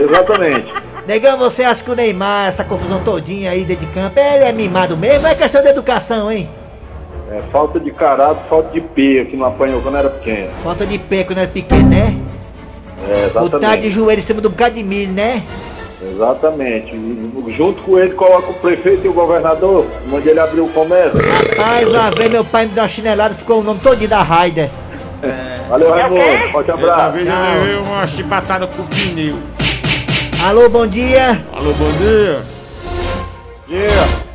Exatamente. 0.00 0.72
Negão, 1.06 1.38
você 1.38 1.62
acha 1.62 1.82
que 1.82 1.90
o 1.90 1.94
Neymar, 1.94 2.48
essa 2.48 2.64
confusão 2.64 3.02
todinha 3.02 3.52
aí 3.52 3.64
dentro 3.64 3.86
de 3.86 3.92
campo, 3.92 4.18
ele 4.18 4.44
é 4.44 4.52
mimado 4.52 4.96
mesmo? 4.96 5.26
É 5.26 5.34
questão 5.34 5.62
de 5.62 5.68
educação, 5.68 6.30
hein? 6.30 6.48
É 7.30 7.40
falta 7.50 7.80
de 7.80 7.90
caráter, 7.90 8.42
falta 8.48 8.70
de 8.72 8.80
pia 8.80 9.24
que 9.24 9.36
não 9.36 9.46
apanhou 9.46 9.80
quando 9.80 9.96
era 9.96 10.10
pequeno. 10.10 10.50
Falta 10.62 10.84
de 10.84 10.98
pé 10.98 11.24
quando 11.24 11.38
era 11.38 11.48
pequeno, 11.48 11.88
né? 11.88 12.16
É, 13.08 13.28
Botar 13.28 13.40
de 13.40 13.46
exatamente. 13.46 13.90
joelho 13.90 14.18
em 14.18 14.22
cima 14.22 14.40
de 14.40 14.46
um 14.48 14.50
bocado 14.50 14.74
de 14.74 14.84
milho, 14.84 15.12
né? 15.12 15.42
Exatamente. 16.02 16.92
Junto 17.56 17.82
com 17.82 17.98
ele 17.98 18.10
coloca 18.10 18.50
o 18.50 18.54
prefeito 18.54 19.06
e 19.06 19.08
o 19.08 19.12
governador, 19.12 19.86
onde 20.12 20.28
ele 20.28 20.40
abriu 20.40 20.64
o 20.66 20.68
comércio. 20.68 21.18
Rapaz, 21.56 21.88
uma 21.88 22.10
vez 22.10 22.30
meu 22.30 22.44
pai 22.44 22.66
me 22.66 22.72
deu 22.72 22.82
uma 22.82 22.88
chinelada, 22.88 23.34
ficou 23.34 23.60
o 23.60 23.62
nome 23.62 23.80
todinho 23.80 24.10
da 24.10 24.22
Raider. 24.22 24.70
Valeu, 25.68 25.90
Raimundo. 25.90 26.52
Forte 26.52 26.70
abraço. 26.70 26.96
Talvez 26.96 27.28
eu 27.28 27.34
levei 27.34 27.76
uma 27.76 28.06
chibatada 28.06 28.66
com 28.66 28.82
o 28.82 28.86
pneu. 28.86 29.38
Alô, 30.44 30.68
bom 30.68 30.86
dia. 30.86 31.44
Alô, 31.52 31.72
bom 31.72 31.90
dia! 31.92 32.40
Dia. 33.66 33.88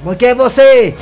Bom, 0.03 0.15
quem 0.15 0.29
é 0.29 0.35
você? 0.35 0.95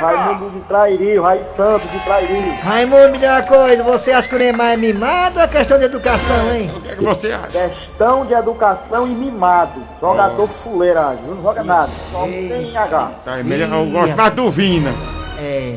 Raimundo 0.00 0.50
de 0.50 0.60
Trairi, 0.60 1.18
o 1.18 1.22
Raí 1.22 1.44
Santos 1.56 1.90
de 1.90 1.98
Trairi. 2.00 2.50
Raimundo, 2.62 3.10
me 3.12 3.18
dê 3.18 3.26
uma 3.26 3.42
coisa, 3.42 3.82
você 3.82 4.12
acha 4.12 4.28
que 4.28 4.34
o 4.34 4.38
Neymar 4.38 4.72
é 4.72 4.76
mimado 4.76 5.38
ou 5.38 5.44
é 5.44 5.48
questão 5.48 5.78
de 5.78 5.84
educação, 5.84 6.54
hein? 6.54 6.70
O 6.76 6.80
que 6.80 6.88
é 6.88 6.94
que 6.96 7.04
você 7.04 7.32
acha? 7.32 7.68
Questão 7.68 8.24
de 8.26 8.34
educação 8.34 9.06
e 9.06 9.10
mimado. 9.10 9.80
Jogador 10.00 10.48
fuleiragem, 10.62 11.22
não 11.26 11.42
joga 11.42 11.62
nada. 11.62 11.90
Só 12.10 12.22
tem 12.24 12.76
H. 12.76 13.10
Tá, 13.24 13.38
é 13.38 13.42
melhor- 13.42 13.70
eu 13.72 13.90
gosto 13.90 14.16
mais 14.16 14.32
do 14.34 14.50
Vina. 14.50 14.92
É. 15.38 15.76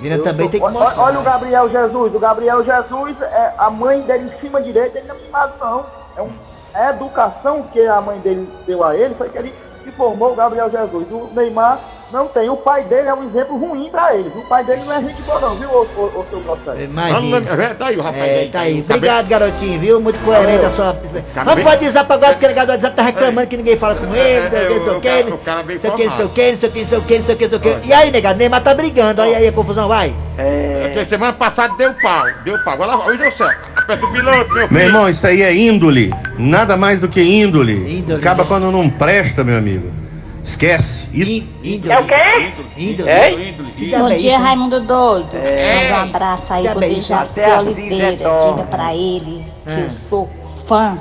Vina 0.00 0.18
também 0.18 0.48
tem 0.48 0.60
que 0.60 0.66
Olha, 0.66 0.72
mostrar. 0.78 1.02
olha 1.02 1.18
o 1.18 1.22
Gabriel 1.22 1.68
Jesus. 1.70 2.14
O 2.14 2.18
Gabriel 2.18 2.64
Jesus, 2.64 3.16
é, 3.22 3.52
a 3.56 3.70
mãe 3.70 4.00
dele 4.02 4.30
em 4.34 4.40
cima 4.40 4.60
direita, 4.60 4.98
ele 4.98 5.06
não 5.08 5.14
é 5.16 5.18
mimado, 5.20 5.52
não. 5.60 5.86
É 6.16 6.22
um, 6.22 6.30
a 6.74 6.90
educação 6.90 7.62
que 7.72 7.80
a 7.86 8.00
mãe 8.00 8.18
dele 8.18 8.48
deu 8.66 8.84
a 8.84 8.94
ele 8.96 9.14
foi 9.14 9.28
que 9.30 9.38
ele 9.38 9.54
se 9.82 9.90
formou 9.92 10.32
o 10.32 10.34
Gabriel 10.34 10.68
Jesus. 10.70 11.06
O 11.10 11.30
Neymar 11.34 11.78
Não 12.14 12.28
tem. 12.28 12.48
O 12.48 12.56
pai 12.56 12.84
dele 12.84 13.08
é 13.08 13.14
um 13.14 13.24
exemplo 13.24 13.56
ruim 13.58 13.90
pra 13.90 14.14
eles. 14.14 14.32
O 14.36 14.42
pai 14.42 14.62
dele 14.62 14.82
não 14.86 14.92
é 14.94 15.00
gente 15.00 15.20
boa 15.22 15.40
não, 15.40 15.56
viu, 15.56 15.68
ô, 15.68 15.84
ô, 15.96 16.20
ô 16.20 16.24
seu 16.30 16.38
Grosselho? 16.40 16.84
Imagina. 16.84 17.38
É, 17.64 17.74
tá 17.74 17.86
aí 17.88 17.96
o 17.96 18.02
rapaz 18.02 18.22
É, 18.30 18.38
aí. 18.38 18.48
tá 18.50 18.60
aí. 18.60 18.82
Cabe- 18.82 18.94
Obrigado, 18.94 19.26
garotinho, 19.26 19.80
viu? 19.80 20.00
Muito 20.00 20.18
coerente 20.24 20.64
a 20.64 20.70
sua. 20.70 20.94
Tá 21.34 21.44
pode 21.44 21.62
pra 21.90 22.00
agora 22.00 22.32
porque 22.34 22.46
o 22.46 22.48
negado 22.48 22.66
do 22.68 22.72
WhatsApp 22.74 22.94
tá 22.96 23.02
reclamando 23.02 23.48
que 23.48 23.56
ninguém 23.56 23.76
fala 23.76 23.96
com 23.96 24.14
ele, 24.14 24.40
não 24.40 24.50
sei 24.50 24.68
o 24.68 24.68
que, 24.68 24.78
não 24.78 24.84
sei 24.84 24.94
o 24.94 24.96
o 24.96 25.00
que, 25.00 25.08
o 25.08 25.24
não 25.24 25.80
sei 25.80 25.90
o 25.90 25.94
que, 25.96 26.04
não 26.04 26.16
sei 26.16 26.24
o 26.24 26.28
que, 26.28 26.50
não 26.52 26.58
sei 26.58 26.68
o 26.68 26.70
que, 26.70 26.78
não 26.78 26.88
sei 26.88 26.98
o 26.98 27.02
que, 27.02 27.18
não 27.18 27.24
sei 27.24 27.34
o 27.34 27.36
que, 27.36 27.48
não 27.48 27.60
sei 27.60 27.72
o 27.74 27.80
que. 27.80 27.88
E 27.88 27.92
aí, 27.92 28.10
negado, 28.12 28.38
Neymar 28.38 28.62
tá 28.62 28.72
brigando, 28.74 29.20
olha 29.20 29.36
aí 29.36 29.48
a 29.48 29.52
confusão, 29.52 29.88
vai. 29.88 30.14
É 30.38 30.90
que 30.94 31.04
semana 31.04 31.32
passada 31.32 31.74
deu 31.76 31.92
pau, 31.94 32.24
deu 32.44 32.56
pau. 32.64 32.74
Agora 32.74 32.96
hoje 32.98 33.18
deu 33.18 33.32
certo. 33.32 33.60
Aperta 33.76 34.06
o 34.06 34.12
piloto, 34.12 34.48
meu 34.48 34.54
Meu 34.54 34.68
filho. 34.68 34.80
irmão, 34.82 35.08
isso 35.08 35.26
aí 35.26 35.42
é 35.42 35.52
índole. 35.52 36.14
Nada 36.38 36.76
mais 36.76 37.00
do 37.00 37.08
que 37.08 37.20
índole. 37.20 37.98
Índole. 37.98 38.20
Acaba 38.20 38.44
quando 38.44 38.70
não 38.70 38.88
presta, 38.88 39.42
meu 39.42 39.58
amigo. 39.58 40.03
Esquece. 40.44 41.08
Isso. 41.12 41.42
Índole. 41.62 41.92
É 41.92 41.98
o 42.00 42.04
quê? 42.06 42.52
Índole. 42.76 43.08
É? 43.10 43.98
Bom 43.98 44.08
é 44.10 44.14
dia? 44.14 44.38
Raimundo 44.38 44.78
Doido. 44.80 45.30
É. 45.34 45.88
Manda 45.90 45.96
um 45.96 46.10
abraço 46.10 46.52
aí 46.52 46.68
pro 46.68 46.84
é? 46.84 46.88
Dejaci 46.88 47.40
Até 47.40 47.54
a 47.54 47.60
Oliveira. 47.60 48.06
É 48.06 48.08
Diga 48.16 48.62
pra 48.70 48.94
ele 48.94 49.44
que 49.64 49.70
Ah. 49.70 49.80
eu 49.80 49.90
sou 49.90 50.28
fã 50.66 50.98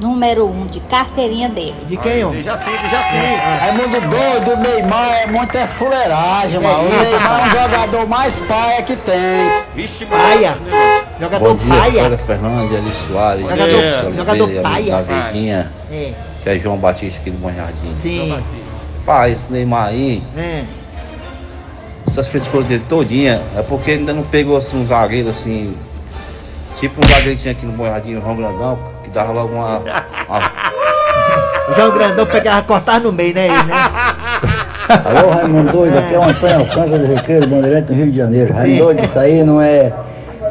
número 0.00 0.46
um 0.48 0.66
de 0.66 0.80
carteirinha 0.80 1.48
dele. 1.48 1.74
De 1.88 1.96
quem, 1.96 2.24
homem? 2.24 2.42
Já 2.42 2.56
sim, 2.58 2.70
já 2.90 3.02
sim. 3.04 3.58
Raimundo 3.60 4.00
doido, 4.08 4.52
o 4.52 4.56
Neymar 4.62 5.12
é 5.22 5.26
muita 5.26 5.66
fuleiragem, 5.66 6.60
mano. 6.60 6.88
O 6.88 7.02
Neymar 7.02 7.40
é 7.40 7.44
um 7.44 7.50
jogador 7.50 8.08
mais 8.08 8.40
paia 8.40 8.82
que 8.82 8.94
tem. 8.96 9.14
Vixe, 9.74 10.06
Paia. 10.06 10.56
Jogador 11.20 11.56
paia. 11.68 12.18
Fernandes, 12.18 12.72
Eli 12.78 12.90
Soares, 12.92 13.42
Jogador- 13.42 13.66
Jefferson 13.66 14.12
jogador 14.16 14.44
Oliveira, 14.44 14.68
paia. 14.68 15.72
É, 15.90 16.12
que 16.42 16.48
é 16.48 16.58
João 16.58 16.76
Batista 16.76 17.20
aqui 17.20 17.30
do 17.30 17.38
Bom 17.38 17.52
Jardim. 17.52 17.94
sim. 18.00 18.38
Pá, 19.04 19.28
esse 19.28 19.52
Neymar 19.52 19.88
aí, 19.88 20.22
É. 20.36 20.62
essas 22.06 22.28
frescuras 22.28 22.68
dele 22.68 22.84
todinha, 22.88 23.40
é 23.56 23.62
porque 23.62 23.92
ainda 23.92 24.12
não 24.12 24.22
pegou 24.22 24.56
assim 24.56 24.80
um 24.80 24.86
zagueiro 24.86 25.28
assim. 25.30 25.74
Tipo 26.76 27.04
um 27.04 27.08
zagueiro 27.08 27.36
que 27.36 27.42
tinha 27.42 27.52
aqui 27.52 27.66
no 27.66 27.72
Bom 27.72 27.84
Jardim, 27.84 28.16
o 28.16 28.20
João 28.20 28.36
Grandão, 28.36 28.78
que 29.02 29.10
dava 29.10 29.32
logo 29.32 29.54
uma. 29.54 29.78
uma... 29.78 30.62
O 31.68 31.74
João 31.74 31.92
Grandão 31.92 32.26
pegava, 32.26 32.62
cortava 32.64 32.98
no 33.00 33.12
meio, 33.12 33.32
né? 33.34 33.46
Ele, 33.46 33.54
né? 33.62 33.72
Alô, 35.04 35.30
Raimundo 35.30 35.72
Doido, 35.72 35.96
aqui 35.96 36.14
é 36.14 36.18
o 36.18 36.22
Antônio 36.24 36.58
Alcântara 36.58 36.98
do 36.98 37.14
Requeiro, 37.14 37.46
Bandeirante 37.46 37.86
do 37.86 37.94
Rio 37.94 38.10
de 38.10 38.16
Janeiro. 38.16 38.52
Raimundo 38.52 38.78
Doido, 38.84 39.04
isso 39.04 39.18
aí 39.18 39.44
não 39.44 39.60
é, 39.62 39.92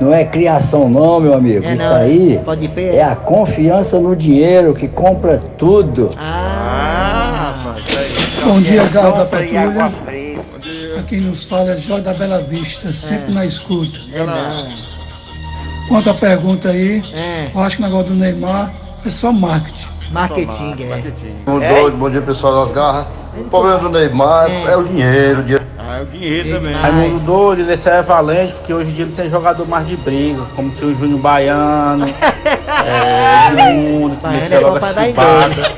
não 0.01 0.13
é 0.13 0.25
criação 0.25 0.89
não, 0.89 1.19
meu 1.19 1.33
amigo. 1.35 1.63
É 1.63 1.75
isso 1.75 1.83
não, 1.83 1.95
aí 1.95 2.39
pode 2.43 2.67
ver. 2.67 2.95
é 2.95 3.03
a 3.03 3.15
confiança 3.15 3.99
no 3.99 4.15
dinheiro 4.15 4.73
que 4.73 4.87
compra 4.87 5.37
tudo. 5.57 6.09
Ah, 6.17 7.53
rapaz, 7.63 7.85
aí. 7.97 8.43
Bom 8.43 8.59
dia, 8.61 8.83
Galo 8.85 9.11
da 9.17 9.23
Compra 9.25 9.45
e 9.45 9.57
água 9.57 9.83
Patrulha. 9.89 10.31
Aqui 10.99 11.17
nos 11.17 11.45
fala 11.45 11.71
é 11.71 11.77
Jorge 11.77 12.03
da 12.03 12.13
Bela 12.13 12.39
Vista, 12.41 12.91
sempre 12.91 13.31
na 13.31 13.45
escuta. 13.45 13.99
É. 14.13 14.91
Quanto 15.87 16.09
à 16.09 16.13
pergunta 16.13 16.69
aí, 16.69 17.03
É. 17.13 17.49
eu 17.53 17.61
acho 17.61 17.77
que 17.77 17.83
o 17.83 17.85
negócio 17.85 18.07
do 18.09 18.15
Neymar 18.15 18.73
é 19.05 19.09
só 19.09 19.31
marketing. 19.31 19.87
Marketing, 20.11 20.75
é. 20.81 21.03
Bom, 21.45 21.59
doido, 21.59 21.97
bom 21.97 22.09
dia 22.09 22.21
pessoal 22.21 22.65
das 22.65 22.73
garras. 22.73 23.05
O 23.37 23.43
problema 23.45 23.79
do 23.79 23.89
Neymar 23.89 24.49
É. 24.49 24.71
é 24.71 24.77
o 24.77 24.83
dinheiro, 24.83 25.39
o 25.39 25.43
dinheiro. 25.43 25.65
Ah, 25.91 25.97
é 25.97 26.01
o 26.03 26.05
dinheiro 26.05 26.49
também. 26.51 26.73
Ai. 26.73 26.89
Raimundo 26.91 27.19
doido, 27.25 27.61
ele 27.63 27.73
é 27.73 28.01
valente, 28.01 28.53
porque 28.53 28.73
hoje 28.73 28.91
em 28.91 28.93
dia 28.93 29.05
não 29.05 29.13
tem 29.13 29.29
jogador 29.29 29.67
mais 29.67 29.85
de 29.85 29.97
briga, 29.97 30.41
como 30.55 30.69
tinha 30.69 30.89
o 30.89 30.95
Júnior 30.95 31.19
Baiano, 31.19 32.05
é, 32.87 33.51
Edmundo, 33.51 34.15
que 34.15 34.27
metia 34.27 34.55
é 34.55 34.59
logo 34.59 34.77
a 34.77 34.93
chibata. 34.93 35.71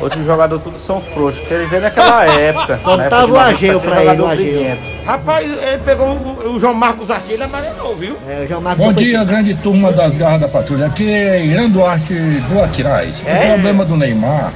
Outros 0.00 0.24
jogadores 0.24 0.64
tudo 0.64 0.78
são 0.78 1.02
frouxos, 1.02 1.40
porque 1.40 1.52
ele 1.52 1.66
veio 1.66 1.82
naquela 1.82 2.24
época. 2.24 2.80
Só 2.82 2.96
na 2.96 3.04
época 3.04 3.20
tava 3.20 3.26
de 3.26 3.32
o 3.32 3.36
90, 3.36 3.50
Ageu 3.50 3.80
pra 3.80 4.02
ele, 4.04 4.68
Ageu. 4.68 4.78
Rapaz, 5.04 5.46
ele 5.46 5.82
pegou 5.84 6.06
o, 6.12 6.54
o 6.54 6.58
João 6.58 6.72
Marcos 6.72 7.10
aqui, 7.10 7.32
ele 7.32 7.42
amarelou, 7.42 7.94
viu? 7.94 8.16
É, 8.26 8.44
o 8.44 8.48
João 8.48 8.60
Marcos 8.62 8.86
Bom 8.86 8.94
foi- 8.94 9.04
dia, 9.04 9.22
grande 9.24 9.54
turma 9.56 9.92
das 9.92 10.16
garras 10.16 10.40
da 10.40 10.48
patrulha. 10.48 10.86
Aqui 10.86 11.12
é 11.12 11.44
Irã 11.44 11.68
Duarte 11.68 12.14
do 12.14 12.62
Aquiraz. 12.62 13.20
O 13.20 13.48
problema 13.52 13.84
do 13.84 13.98
Neymar 13.98 14.50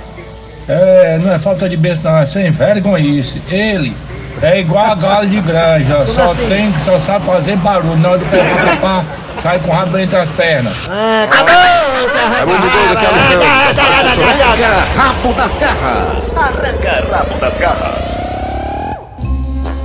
é, 0.67 1.19
não 1.19 1.31
é 1.31 1.39
falta 1.39 1.69
de 1.69 1.77
besta, 1.77 2.11
não, 2.11 2.19
é 2.19 2.25
sem 2.27 2.51
vergonhice. 2.51 3.43
Ele 3.51 3.95
é 4.41 4.61
igual 4.61 4.93
a 4.93 4.95
galho 4.95 5.29
de 5.29 5.41
granja, 5.41 6.05
só 6.07 6.33
assim? 6.33 6.49
tem 6.49 6.75
só 6.85 6.99
sabe 6.99 7.25
fazer 7.25 7.57
barulho. 7.57 7.97
Na 7.97 8.11
hora 8.11 8.19
do 8.19 8.27
pegar 8.27 8.77
papá, 8.77 9.05
sai 9.41 9.59
com 9.59 9.71
o 9.71 9.75
rabo 9.75 9.99
entre 9.99 10.17
as 10.17 10.31
pernas. 10.31 10.89
Ah, 10.91 11.25
acabou! 11.25 11.55
Raimundo 12.33 12.61
doido, 12.61 12.93
aquela 12.93 13.17
Arranca 13.99 14.85
rabo 14.97 15.35
das 15.35 15.59
garras. 15.59 16.37
Arranca 16.37 17.07
rabo 17.11 17.39
das 17.39 17.59
garras. 17.59 18.32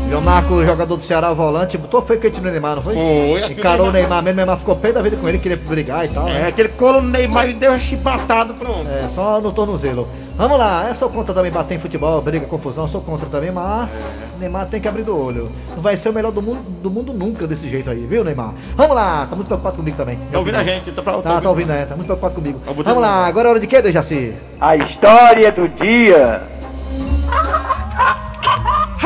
João 0.10 0.22
Marcos, 0.22 0.66
jogador 0.66 0.96
do 0.96 1.04
Ceará, 1.04 1.34
volante, 1.34 1.78
botou 1.78 2.02
feio 2.02 2.20
que 2.20 2.30
no 2.40 2.50
Neymar, 2.50 2.78
não 2.78 2.82
foi? 2.82 2.94
Foi, 2.94 3.52
Encarou 3.52 3.90
o 3.90 3.92
Neymar 3.92 4.24
mesmo, 4.24 4.36
o 4.36 4.38
Neymar 4.38 4.58
ficou 4.58 4.76
pé 4.76 4.94
da 4.94 5.02
vida 5.02 5.18
com 5.18 5.28
ele, 5.28 5.38
queria 5.38 5.58
brigar 5.58 6.06
e 6.06 6.08
tal. 6.08 6.28
É, 6.30 6.34
né? 6.34 6.48
aquele 6.48 6.70
colo 6.70 7.02
no 7.02 7.10
Neymar 7.10 7.50
e 7.50 7.54
deu 7.54 7.72
uma 7.72 7.80
chibatada, 7.80 8.54
pronto. 8.54 8.88
É, 8.88 9.08
só 9.14 9.42
no 9.42 9.52
tornozelo. 9.52 10.08
Vamos 10.38 10.58
lá, 10.58 10.86
eu 10.88 10.96
sou 10.96 11.10
contra 11.10 11.34
também 11.34 11.52
bater 11.52 11.76
em 11.76 11.80
futebol, 11.80 12.22
briga, 12.22 12.46
confusão, 12.46 12.88
sou 12.88 13.02
contra 13.02 13.28
também, 13.28 13.52
mas 13.52 14.34
Neymar 14.40 14.68
tem 14.68 14.80
que 14.80 14.88
abrir 14.88 15.04
do 15.04 15.18
olho. 15.18 15.52
Não 15.76 15.82
vai 15.82 15.98
ser 15.98 16.10
o 16.10 16.14
melhor 16.14 16.32
do 16.32 16.42
mundo, 16.42 16.62
do 16.82 16.90
mundo 16.90 17.12
nunca 17.12 17.46
desse 17.46 17.68
jeito 17.68 17.90
aí, 17.90 18.06
viu, 18.06 18.24
Neymar? 18.24 18.54
Vamos 18.78 18.96
lá, 18.96 19.28
tá 19.30 19.36
muito 19.36 19.48
preocupado 19.48 19.76
comigo 19.76 19.98
também. 19.98 20.18
Tá 20.32 20.40
ouvindo 20.40 20.56
a 20.56 20.64
gente? 20.64 20.92
Tá, 20.92 21.02
pra, 21.02 21.14
Tá, 21.18 21.42
tá 21.42 21.50
ouvindo, 21.50 21.70
né? 21.70 21.86
Tá 21.86 21.96
muito 21.96 22.06
preocupado 22.06 22.36
comigo. 22.36 22.62
Vamos 22.66 23.02
lá, 23.02 23.26
agora 23.26 23.50
é 23.50 23.52
hora 23.52 23.60
de 23.60 23.68
quê, 23.68 23.82
Dejaci? 23.82 24.34
A 24.62 24.78
história 24.78 25.52
do 25.52 25.68
dia. 25.68 26.44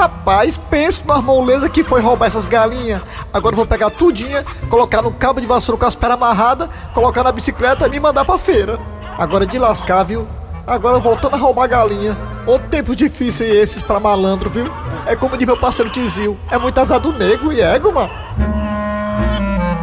Rapaz, 0.01 0.57
penso 0.57 1.03
numa 1.05 1.21
moleza 1.21 1.69
que 1.69 1.83
foi 1.83 2.01
roubar 2.01 2.25
essas 2.25 2.47
galinhas. 2.47 3.03
Agora 3.31 3.53
eu 3.53 3.57
vou 3.57 3.67
pegar 3.67 3.91
tudinha, 3.91 4.43
colocar 4.67 4.99
no 4.99 5.13
cabo 5.13 5.39
de 5.39 5.45
vassoura 5.45 5.79
com 5.79 5.85
as 5.85 5.93
pernas 5.93 6.17
amarradas, 6.17 6.69
colocar 6.91 7.23
na 7.23 7.31
bicicleta 7.31 7.85
e 7.85 7.89
me 7.91 7.99
mandar 7.99 8.25
pra 8.25 8.39
feira. 8.39 8.79
Agora 9.15 9.43
é 9.43 9.47
de 9.47 9.59
lascar, 9.59 10.01
viu? 10.01 10.27
Agora 10.65 10.97
voltando 10.97 11.35
a 11.35 11.37
roubar 11.37 11.67
galinha. 11.67 12.17
Ô 12.47 12.57
tempos 12.57 12.95
difíceis 12.95 13.53
esses 13.53 13.83
pra 13.83 13.99
malandro, 13.99 14.49
viu? 14.49 14.73
É 15.05 15.15
como 15.15 15.37
diz 15.37 15.45
meu 15.45 15.55
parceiro 15.55 15.91
Tizil, 15.91 16.35
é 16.49 16.57
muito 16.57 16.79
azar 16.79 16.99
do 16.99 17.13
nego 17.13 17.53
e 17.53 17.61
ego, 17.61 17.93
mano. 17.93 18.11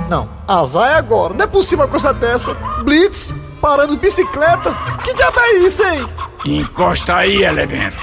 Não, 0.09 0.29
azar 0.49 0.95
é 0.95 0.95
agora, 0.95 1.33
não 1.33 1.45
é 1.45 1.47
possível 1.47 1.85
uma 1.85 1.91
coisa 1.93 2.13
dessa. 2.13 2.55
Blitz, 2.83 3.33
parando 3.63 3.95
de 3.95 4.01
bicicleta? 4.01 4.77
Que 5.05 5.15
diabo 5.15 5.39
é 5.39 5.53
isso, 5.59 5.85
hein? 5.85 6.09
Encosta 6.45 7.15
aí, 7.15 7.45
elemento. 7.45 7.97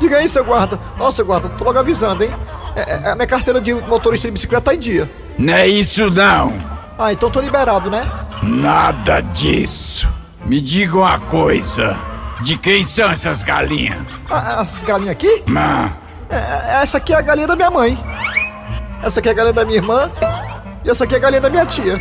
Diga 0.00 0.18
aí, 0.18 0.28
seu 0.28 0.44
guarda. 0.44 0.78
Ó, 0.98 1.10
seu 1.10 1.24
guarda, 1.24 1.48
tô 1.48 1.64
logo 1.64 1.78
avisando, 1.78 2.24
hein? 2.24 2.34
É, 2.76 3.08
é, 3.08 3.10
a 3.10 3.14
minha 3.14 3.26
carteira 3.26 3.60
de 3.60 3.74
motorista 3.74 4.28
de 4.28 4.32
bicicleta 4.32 4.66
tá 4.66 4.74
em 4.74 4.78
dia. 4.78 5.10
Não 5.38 5.54
é 5.54 5.66
isso 5.66 6.10
não. 6.10 6.52
Ah, 6.98 7.12
então 7.12 7.30
tô 7.30 7.40
liberado, 7.40 7.90
né? 7.90 8.10
Nada 8.42 9.20
disso. 9.20 10.12
Me 10.44 10.60
diga 10.60 10.96
uma 10.98 11.18
coisa. 11.18 11.96
De 12.42 12.56
quem 12.56 12.84
são 12.84 13.10
essas 13.10 13.42
galinhas? 13.42 13.98
Ah, 14.30 14.58
essas 14.62 14.84
galinhas 14.84 15.12
aqui? 15.12 15.42
Má. 15.46 15.92
É, 16.30 16.36
é, 16.36 16.82
essa 16.82 16.98
aqui 16.98 17.12
é 17.12 17.16
a 17.16 17.22
galinha 17.22 17.46
da 17.46 17.56
minha 17.56 17.70
mãe. 17.70 17.98
Essa 19.02 19.20
aqui 19.20 19.28
é 19.28 19.32
a 19.32 19.34
galinha 19.34 19.54
da 19.54 19.64
minha 19.64 19.78
irmã. 19.78 20.10
E 20.84 20.90
essa 20.90 21.04
aqui 21.04 21.14
é 21.14 21.18
a 21.18 21.20
galinha 21.20 21.40
da 21.40 21.50
minha 21.50 21.66
tia. 21.66 21.98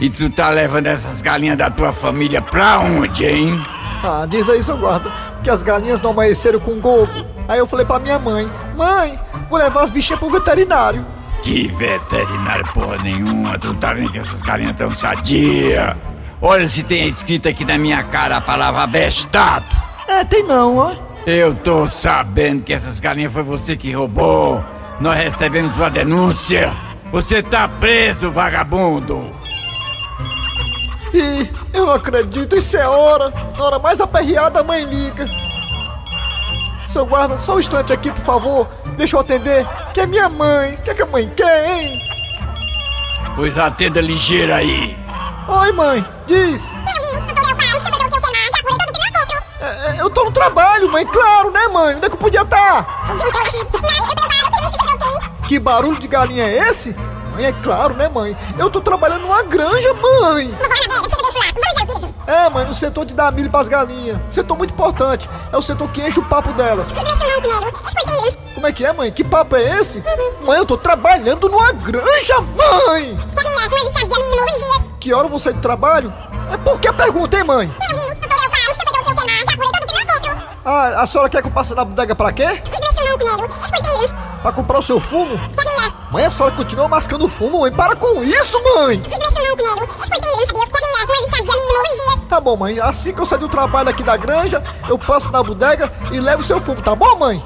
E 0.00 0.08
tu 0.10 0.30
tá 0.30 0.50
levando 0.50 0.86
essas 0.86 1.22
galinhas 1.22 1.56
da 1.56 1.70
tua 1.70 1.92
família 1.92 2.40
pra 2.40 2.78
onde, 2.78 3.26
hein? 3.26 3.60
Ah, 4.02 4.26
diz 4.28 4.48
aí, 4.48 4.62
seu 4.62 4.76
guarda, 4.76 5.12
que 5.42 5.50
as 5.50 5.62
galinhas 5.62 6.00
não 6.00 6.10
amanheceram 6.10 6.60
com 6.60 6.78
gogo. 6.78 7.12
Aí 7.48 7.58
eu 7.58 7.66
falei 7.66 7.84
pra 7.84 7.98
minha 7.98 8.18
mãe: 8.18 8.48
Mãe, 8.76 9.18
vou 9.50 9.58
levar 9.58 9.84
as 9.84 9.90
bichinhas 9.90 10.20
pro 10.20 10.30
veterinário. 10.30 11.04
Que 11.42 11.68
veterinário 11.68 12.64
porra 12.72 12.98
nenhuma, 12.98 13.58
tu 13.58 13.68
não 13.68 13.74
tá 13.74 13.92
vendo 13.92 14.12
que 14.12 14.18
essas 14.18 14.42
galinhas 14.42 14.76
tão 14.76 14.94
sadia. 14.94 15.96
Olha 16.40 16.66
se 16.66 16.84
tem 16.84 17.08
escrito 17.08 17.48
aqui 17.48 17.64
na 17.64 17.78
minha 17.78 18.02
cara 18.04 18.36
a 18.36 18.40
palavra 18.40 18.82
abestado. 18.82 19.64
É, 20.06 20.24
tem 20.24 20.44
não, 20.44 20.76
ó. 20.76 20.96
Eu 21.26 21.54
tô 21.54 21.88
sabendo 21.88 22.62
que 22.62 22.72
essas 22.72 23.00
galinhas 23.00 23.32
foi 23.32 23.42
você 23.42 23.76
que 23.76 23.92
roubou. 23.92 24.64
Nós 25.00 25.16
recebemos 25.16 25.76
uma 25.76 25.90
denúncia. 25.90 26.72
Você 27.10 27.42
tá 27.42 27.66
preso, 27.68 28.30
vagabundo. 28.30 29.32
Ih, 31.12 31.50
eu 31.72 31.86
não 31.86 31.94
acredito, 31.94 32.56
isso 32.56 32.76
é 32.76 32.86
hora. 32.86 33.30
Na 33.56 33.64
hora 33.64 33.78
mais 33.78 34.00
aperreada, 34.00 34.60
a 34.60 34.64
mãe 34.64 34.84
liga. 34.84 35.24
Seu 36.86 37.04
guarda, 37.06 37.38
só 37.40 37.56
um 37.56 37.60
instante 37.60 37.92
aqui, 37.92 38.10
por 38.10 38.22
favor. 38.22 38.68
Deixa 38.96 39.16
eu 39.16 39.20
atender. 39.20 39.66
Que 39.92 40.00
é 40.00 40.06
minha 40.06 40.28
mãe. 40.28 40.74
O 40.74 40.82
que, 40.82 40.90
é 40.90 40.94
que 40.94 41.02
a 41.02 41.06
mãe 41.06 41.28
quer, 41.36 41.68
hein? 41.70 41.98
Pois 43.36 43.58
atenda 43.58 44.00
ligeira 44.00 44.56
aí. 44.56 44.98
Oi, 45.46 45.72
mãe. 45.72 46.04
Diz. 46.26 46.62
É, 49.60 49.66
é, 49.66 50.00
eu 50.00 50.10
tô 50.10 50.24
no 50.24 50.32
trabalho, 50.32 50.90
mãe. 50.90 51.06
Claro, 51.06 51.50
né, 51.50 51.68
mãe? 51.68 51.96
Onde 51.96 52.06
é 52.06 52.08
que 52.08 52.14
eu 52.14 52.20
podia 52.20 52.42
estar? 52.42 53.06
Que 55.46 55.58
barulho 55.58 55.98
de 55.98 56.06
galinha 56.06 56.44
é 56.44 56.68
esse? 56.68 56.94
Mãe, 57.38 57.46
é 57.46 57.52
claro, 57.52 57.94
né, 57.94 58.08
mãe? 58.08 58.36
Eu 58.58 58.68
tô 58.68 58.80
trabalhando 58.80 59.22
numa 59.22 59.44
granja, 59.44 59.94
mãe. 59.94 60.52
É, 62.26 62.50
mãe, 62.50 62.66
no 62.66 62.74
setor 62.74 63.06
de 63.06 63.14
dar 63.14 63.30
milho 63.30 63.48
pras 63.48 63.68
galinhas. 63.68 64.18
Setor 64.28 64.56
muito 64.58 64.74
importante. 64.74 65.30
É 65.52 65.56
o 65.56 65.62
setor 65.62 65.88
que 65.92 66.02
enche 66.02 66.18
o 66.18 66.24
papo 66.24 66.52
delas. 66.54 66.88
Como 68.54 68.66
é 68.66 68.72
que 68.72 68.84
é, 68.84 68.92
mãe? 68.92 69.12
Que 69.12 69.22
papo 69.22 69.54
é 69.54 69.78
esse? 69.78 70.02
Mãe, 70.42 70.58
eu 70.58 70.66
tô 70.66 70.76
trabalhando 70.76 71.48
numa 71.48 71.72
granja, 71.72 72.40
mãe! 72.40 73.16
Que 74.98 75.14
hora 75.14 75.26
eu 75.26 75.30
vou 75.30 75.38
sair 75.38 75.52
do 75.52 75.60
trabalho? 75.60 76.12
É 76.52 76.56
por 76.56 76.80
que 76.80 76.88
a 76.88 76.92
pergunta, 76.92 77.38
hein, 77.38 77.44
mãe? 77.44 77.72
Ah, 80.64 81.02
a 81.02 81.06
senhora 81.06 81.30
quer 81.30 81.40
que 81.40 81.48
eu 81.48 81.52
passe 81.52 81.72
na 81.72 81.84
bodega 81.84 82.16
pra 82.16 82.32
quê? 82.32 82.60
Pra 84.42 84.52
comprar 84.52 84.78
o 84.80 84.82
seu 84.82 85.00
fumo? 85.00 85.38
Mãe, 86.10 86.24
a 86.24 86.30
senhora 86.30 86.54
continua 86.54 86.88
mascando 86.88 87.28
fumo, 87.28 87.60
mãe. 87.60 87.72
Para 87.72 87.94
com 87.94 88.24
isso, 88.24 88.62
mãe! 88.62 89.02
Tá 92.28 92.40
bom, 92.40 92.56
mãe. 92.56 92.80
Assim 92.80 93.12
que 93.12 93.20
eu 93.20 93.26
sair 93.26 93.38
do 93.38 93.48
trabalho 93.48 93.90
aqui 93.90 94.02
da 94.02 94.16
granja, 94.16 94.62
eu 94.88 94.98
passo 94.98 95.30
na 95.30 95.42
bodega 95.42 95.92
e 96.10 96.18
levo 96.18 96.42
o 96.42 96.44
seu 96.44 96.60
fumo, 96.60 96.80
tá 96.80 96.94
bom, 96.94 97.16
mãe? 97.16 97.44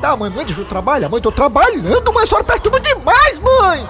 Tá, 0.00 0.16
mãe, 0.16 0.30
mãe, 0.30 0.44
deixa 0.44 0.60
eu 0.60 0.64
trabalhar. 0.64 1.08
Mãe, 1.08 1.22
tô 1.22 1.30
trabalhando, 1.30 2.12
mãe. 2.12 2.24
A 2.24 2.26
senhora 2.26 2.44
perturba 2.44 2.80
demais, 2.80 3.38
mãe! 3.38 3.88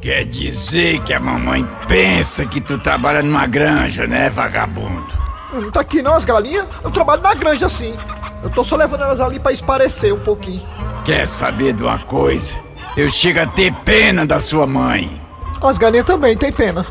Quer 0.00 0.24
dizer 0.24 1.00
que 1.02 1.12
a 1.12 1.18
mamãe 1.18 1.68
pensa 1.88 2.46
que 2.46 2.60
tu 2.60 2.78
trabalha 2.78 3.20
numa 3.20 3.46
granja, 3.46 4.06
né, 4.06 4.30
vagabundo? 4.30 5.27
Não 5.52 5.70
tá 5.70 5.80
aqui 5.80 6.02
não 6.02 6.14
as 6.14 6.24
galinhas? 6.24 6.66
Eu 6.84 6.90
trabalho 6.90 7.22
na 7.22 7.34
granja 7.34 7.68
sim. 7.68 7.96
Eu 8.42 8.50
tô 8.50 8.62
só 8.62 8.76
levando 8.76 9.02
elas 9.02 9.20
ali 9.20 9.40
pra 9.40 9.52
esparecer 9.52 10.12
um 10.12 10.20
pouquinho. 10.20 10.66
Quer 11.04 11.26
saber 11.26 11.72
de 11.72 11.82
uma 11.82 11.98
coisa? 12.00 12.56
Eu 12.96 13.08
chego 13.08 13.40
a 13.40 13.46
ter 13.46 13.72
pena 13.84 14.26
da 14.26 14.38
sua 14.40 14.66
mãe. 14.66 15.20
As 15.60 15.78
galinhas 15.78 16.04
também 16.04 16.36
tem 16.36 16.52
pena. 16.52 16.86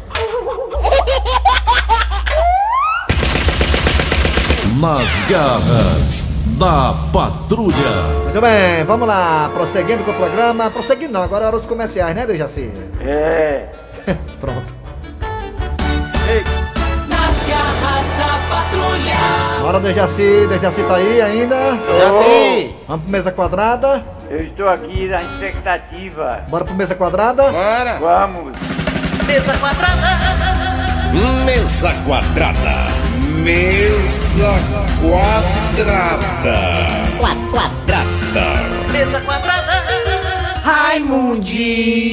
Nas 4.79 5.29
garras 5.29 6.37
da 6.57 6.93
patrulha. 7.13 7.75
Muito 8.23 8.41
bem, 8.41 8.83
vamos 8.85 9.07
lá. 9.07 9.49
Prosseguindo 9.53 10.03
com 10.03 10.11
o 10.11 10.15
programa. 10.15 10.69
Prosseguindo 10.69 11.13
não, 11.13 11.23
agora 11.23 11.45
é 11.45 11.47
hora 11.47 11.57
dos 11.57 11.67
comerciais, 11.67 12.15
né, 12.15 12.25
Dejaci? 12.25 12.71
É. 13.01 13.69
Pronto. 14.39 14.75
Da 16.27 16.66
patrulha. 18.77 19.61
Bora, 19.61 19.79
Dejaci. 19.79 20.47
Dejaci 20.47 20.83
tá 20.83 20.95
aí 20.95 21.21
ainda? 21.21 21.55
Dejaci. 21.55 22.75
Vamos 22.87 23.03
pro 23.03 23.11
mesa 23.11 23.31
quadrada? 23.31 24.03
Eu 24.29 24.43
estou 24.43 24.69
aqui 24.69 25.07
na 25.07 25.23
expectativa. 25.23 26.43
Bora 26.49 26.65
pro 26.65 26.75
mesa 26.75 26.95
quadrada? 26.95 27.51
Bora. 27.51 27.99
Vamos. 27.99 28.57
Mesa 29.25 29.57
quadrada. 29.57 30.17
Mesa 31.45 31.93
quadrada. 32.05 32.87
Mesa 33.43 34.53
quadrada. 35.01 36.57
Quadrada. 37.19 38.03
Mesa 38.91 39.21
quadrada. 39.21 39.67
Raimundico! 40.67 42.11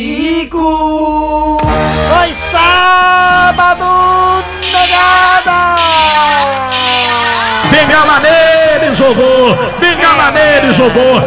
Foi 1.58 2.32
sábado, 2.52 4.43
negada! 4.94 5.58
Bengala 7.70 8.20
neles, 8.20 8.98
vovô! 8.98 9.54
Bengala 9.78 10.30
neles, 10.30 10.76
vovô! 10.76 11.18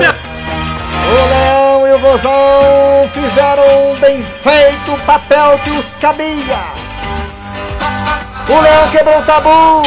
O 1.09 1.29
Leão 1.29 1.87
e 1.87 1.93
o 1.93 1.99
Vozão 1.99 3.09
fizeram 3.13 3.95
bem 3.99 4.25
feito 4.43 4.93
o 4.93 4.99
papel 4.99 5.59
que 5.63 5.69
os 5.71 5.93
cabia. 5.95 6.59
O 8.49 8.61
Leão 8.61 8.89
quebrou 8.89 9.19
o 9.19 9.23
tabu. 9.23 9.83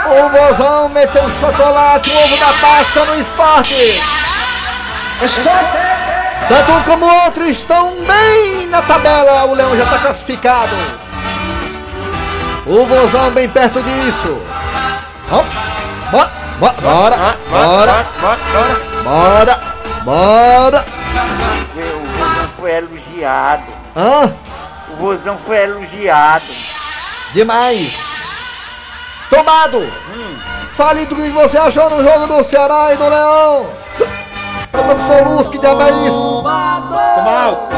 O 0.07 0.29
Vozão 0.29 0.89
meteu 0.91 1.29
chocolate, 1.41 2.11
o 2.11 2.17
ovo 2.17 2.37
da 2.37 2.53
Páscoa 2.61 3.05
no 3.07 3.21
esporte. 3.21 4.01
Tanto 6.49 6.73
um 6.73 6.83
como 6.83 7.07
o 7.07 7.25
outro 7.25 7.45
estão 7.45 7.95
bem 8.05 8.67
na 8.67 8.83
tabela. 8.83 9.45
O 9.45 9.55
Leão 9.55 9.77
já 9.77 9.85
está 9.85 9.99
classificado. 9.99 10.75
O 12.67 12.87
Vozão 12.87 13.31
bem 13.31 13.49
perto 13.49 13.83
disso. 13.83 14.41
Vamos. 15.29 15.55
Bora, 16.11 16.75
bora, 16.81 17.17
bora, 17.51 18.07
bora, 18.21 18.81
bora, 19.03 19.61
bora. 20.05 20.85
O 21.75 22.19
Vozão 22.19 22.49
foi 22.59 22.71
elogiado. 22.73 23.65
Hã? 23.97 24.35
O 24.91 24.97
Vozão 24.97 25.39
foi 25.45 25.63
elogiado. 25.63 26.47
Demais. 27.35 27.97
Tomado. 29.31 29.91
Fale 30.77 31.07
do 31.07 31.17
que 31.17 31.31
você 31.31 31.59
achou 31.59 31.91
no 31.91 32.03
jogo 32.05 32.27
do 32.27 32.45
Ceará 32.45 32.93
e 32.93 32.97
do 32.97 33.09
Leão. 33.09 33.71
Eu 34.73 34.83
tô 34.85 34.95
com 34.95 35.01
soluço, 35.01 35.51
que 35.51 35.59
diabo 35.59 35.83
é 35.83 35.91
isso? 35.91 36.43
Tomau. 37.17 37.69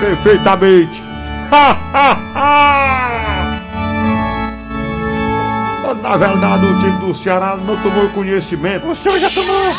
Perfeitamente. 0.00 1.02
Ha, 1.50 1.76
ha, 1.94 2.16
ha. 2.34 3.08
Na 6.02 6.16
verdade, 6.16 6.64
o 6.66 6.78
time 6.78 6.96
do 6.98 7.14
Ceará 7.14 7.56
não 7.56 7.76
tomou 7.78 8.08
conhecimento. 8.10 8.86
O 8.88 8.94
senhor 8.94 9.18
já 9.18 9.28
tomou? 9.30 9.74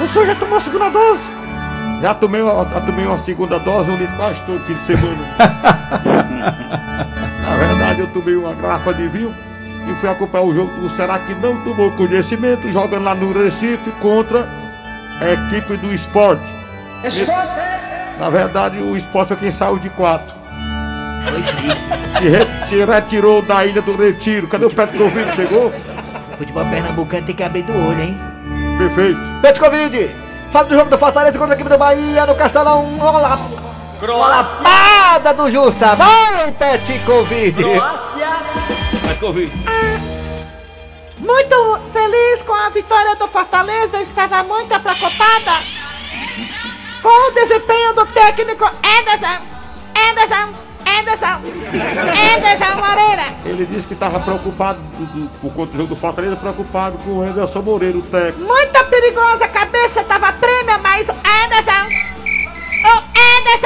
O 0.00 0.06
senhor 0.06 0.26
já 0.26 0.34
tomou 0.34 0.58
a 0.58 0.60
segunda 0.60 0.90
dose? 0.90 1.28
Já 2.02 2.14
tomei, 2.14 2.42
uma- 2.42 2.64
já 2.64 2.80
tomei 2.80 3.06
uma 3.06 3.18
segunda 3.18 3.58
dose, 3.60 3.90
um 3.90 3.96
litro 3.96 4.16
quase 4.16 4.40
todo 4.42 4.64
fim 4.64 4.74
de 4.74 4.80
semana. 4.80 5.24
Na 7.46 7.56
verdade, 7.56 8.00
eu 8.00 8.06
tomei 8.08 8.34
uma 8.34 8.52
garrafa 8.54 8.92
de 8.92 9.06
vinho 9.08 9.32
e 9.88 9.94
fui 9.96 10.08
acompanhar 10.08 10.44
o 10.44 10.54
jogo 10.54 10.80
do 10.80 10.88
Ceará 10.88 11.18
que 11.18 11.34
não 11.34 11.56
tomou 11.62 11.90
conhecimento, 11.92 12.70
jogando 12.70 13.04
lá 13.04 13.14
no 13.14 13.32
Recife 13.32 13.90
contra 14.00 14.48
a 15.20 15.28
equipe 15.30 15.76
do 15.76 15.92
esporte. 15.92 16.48
Na 18.18 18.28
verdade, 18.30 18.78
o 18.78 18.96
esporte 18.96 19.28
foi 19.28 19.36
quem 19.38 19.50
saiu 19.50 19.78
de 19.78 19.90
quatro. 19.90 20.34
Se, 22.18 22.28
re- 22.28 22.64
se 22.66 22.84
retirou 22.84 23.42
da 23.42 23.64
ilha 23.64 23.80
do 23.82 23.96
Retiro. 23.96 24.46
Cadê 24.48 24.66
o 24.66 24.70
Petkovic? 24.70 25.34
Chegou? 25.34 25.72
Futebol 26.36 26.64
pernambucano 26.66 27.26
tem 27.26 27.34
que 27.34 27.42
abrir 27.42 27.62
do 27.62 27.72
olho, 27.72 28.00
hein? 28.00 28.20
Perfeito. 28.78 29.18
Petkovic, 29.40 30.10
fala 30.50 30.66
do 30.66 30.74
jogo 30.74 30.90
do 30.90 30.98
Fortaleza 30.98 31.38
contra 31.38 31.54
a 31.54 31.56
equipe 31.56 31.70
do 31.70 31.78
Bahia 31.78 32.26
no 32.26 32.34
Castelão. 32.34 32.86
Olá. 33.00 33.38
Croácia. 34.00 34.64
Lapada 34.66 35.34
do 35.34 35.50
Jussa. 35.50 35.94
Vai, 35.94 36.50
Petkovic. 36.52 37.62
Petkovic. 39.06 39.52
Muito 41.18 41.80
feliz 41.92 42.42
com 42.42 42.52
a 42.54 42.68
vitória 42.70 43.14
do 43.16 43.28
Fortaleza, 43.28 43.96
eu 43.96 44.02
estava 44.02 44.42
muito 44.42 44.68
preocupada 44.80 45.62
com 47.02 47.28
o 47.28 47.34
desempenho 47.34 47.94
do 47.94 48.06
técnico 48.06 48.64
Anderson, 48.64 49.42
Anderson, 50.10 50.54
Anderson, 50.98 51.42
Anderson 52.36 52.76
Moreira. 52.80 53.36
Ele 53.44 53.66
disse 53.66 53.86
que 53.86 53.94
estava 53.94 54.18
preocupado 54.20 54.78
do- 54.80 55.06
do- 55.06 55.28
por 55.40 55.52
conta 55.54 55.70
do 55.72 55.76
jogo 55.76 55.88
do 55.94 55.96
Fortaleza, 55.96 56.36
preocupado 56.36 56.98
com 56.98 57.10
o 57.18 57.22
Anderson 57.22 57.62
Moreira, 57.62 57.98
o 57.98 58.02
técnico. 58.02 58.40
Muito 58.52 58.84
perigosa, 58.86 59.44
a 59.44 59.48
cabeça 59.48 60.00
estava 60.00 60.32
prêmio, 60.32 60.78
mas 60.82 61.08
o 61.08 61.12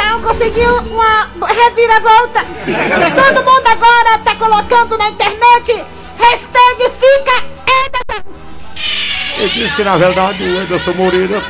Conseguiu 0.00 0.68
uma 0.90 1.28
reviravolta. 1.46 2.40
Todo 2.44 3.44
mundo 3.44 3.66
agora 3.66 4.18
tá 4.24 4.34
colocando 4.36 4.98
na 4.98 5.08
internet, 5.08 5.82
hashtag 6.18 6.90
fica 6.90 7.44
Anderson. 7.62 8.28
Ele 9.38 9.48
disse 9.54 9.74
que 9.74 9.84
na 9.84 9.96
verdade 9.96 10.42
o 10.42 10.58
Anderson 10.60 10.92
Moreira, 10.92 11.42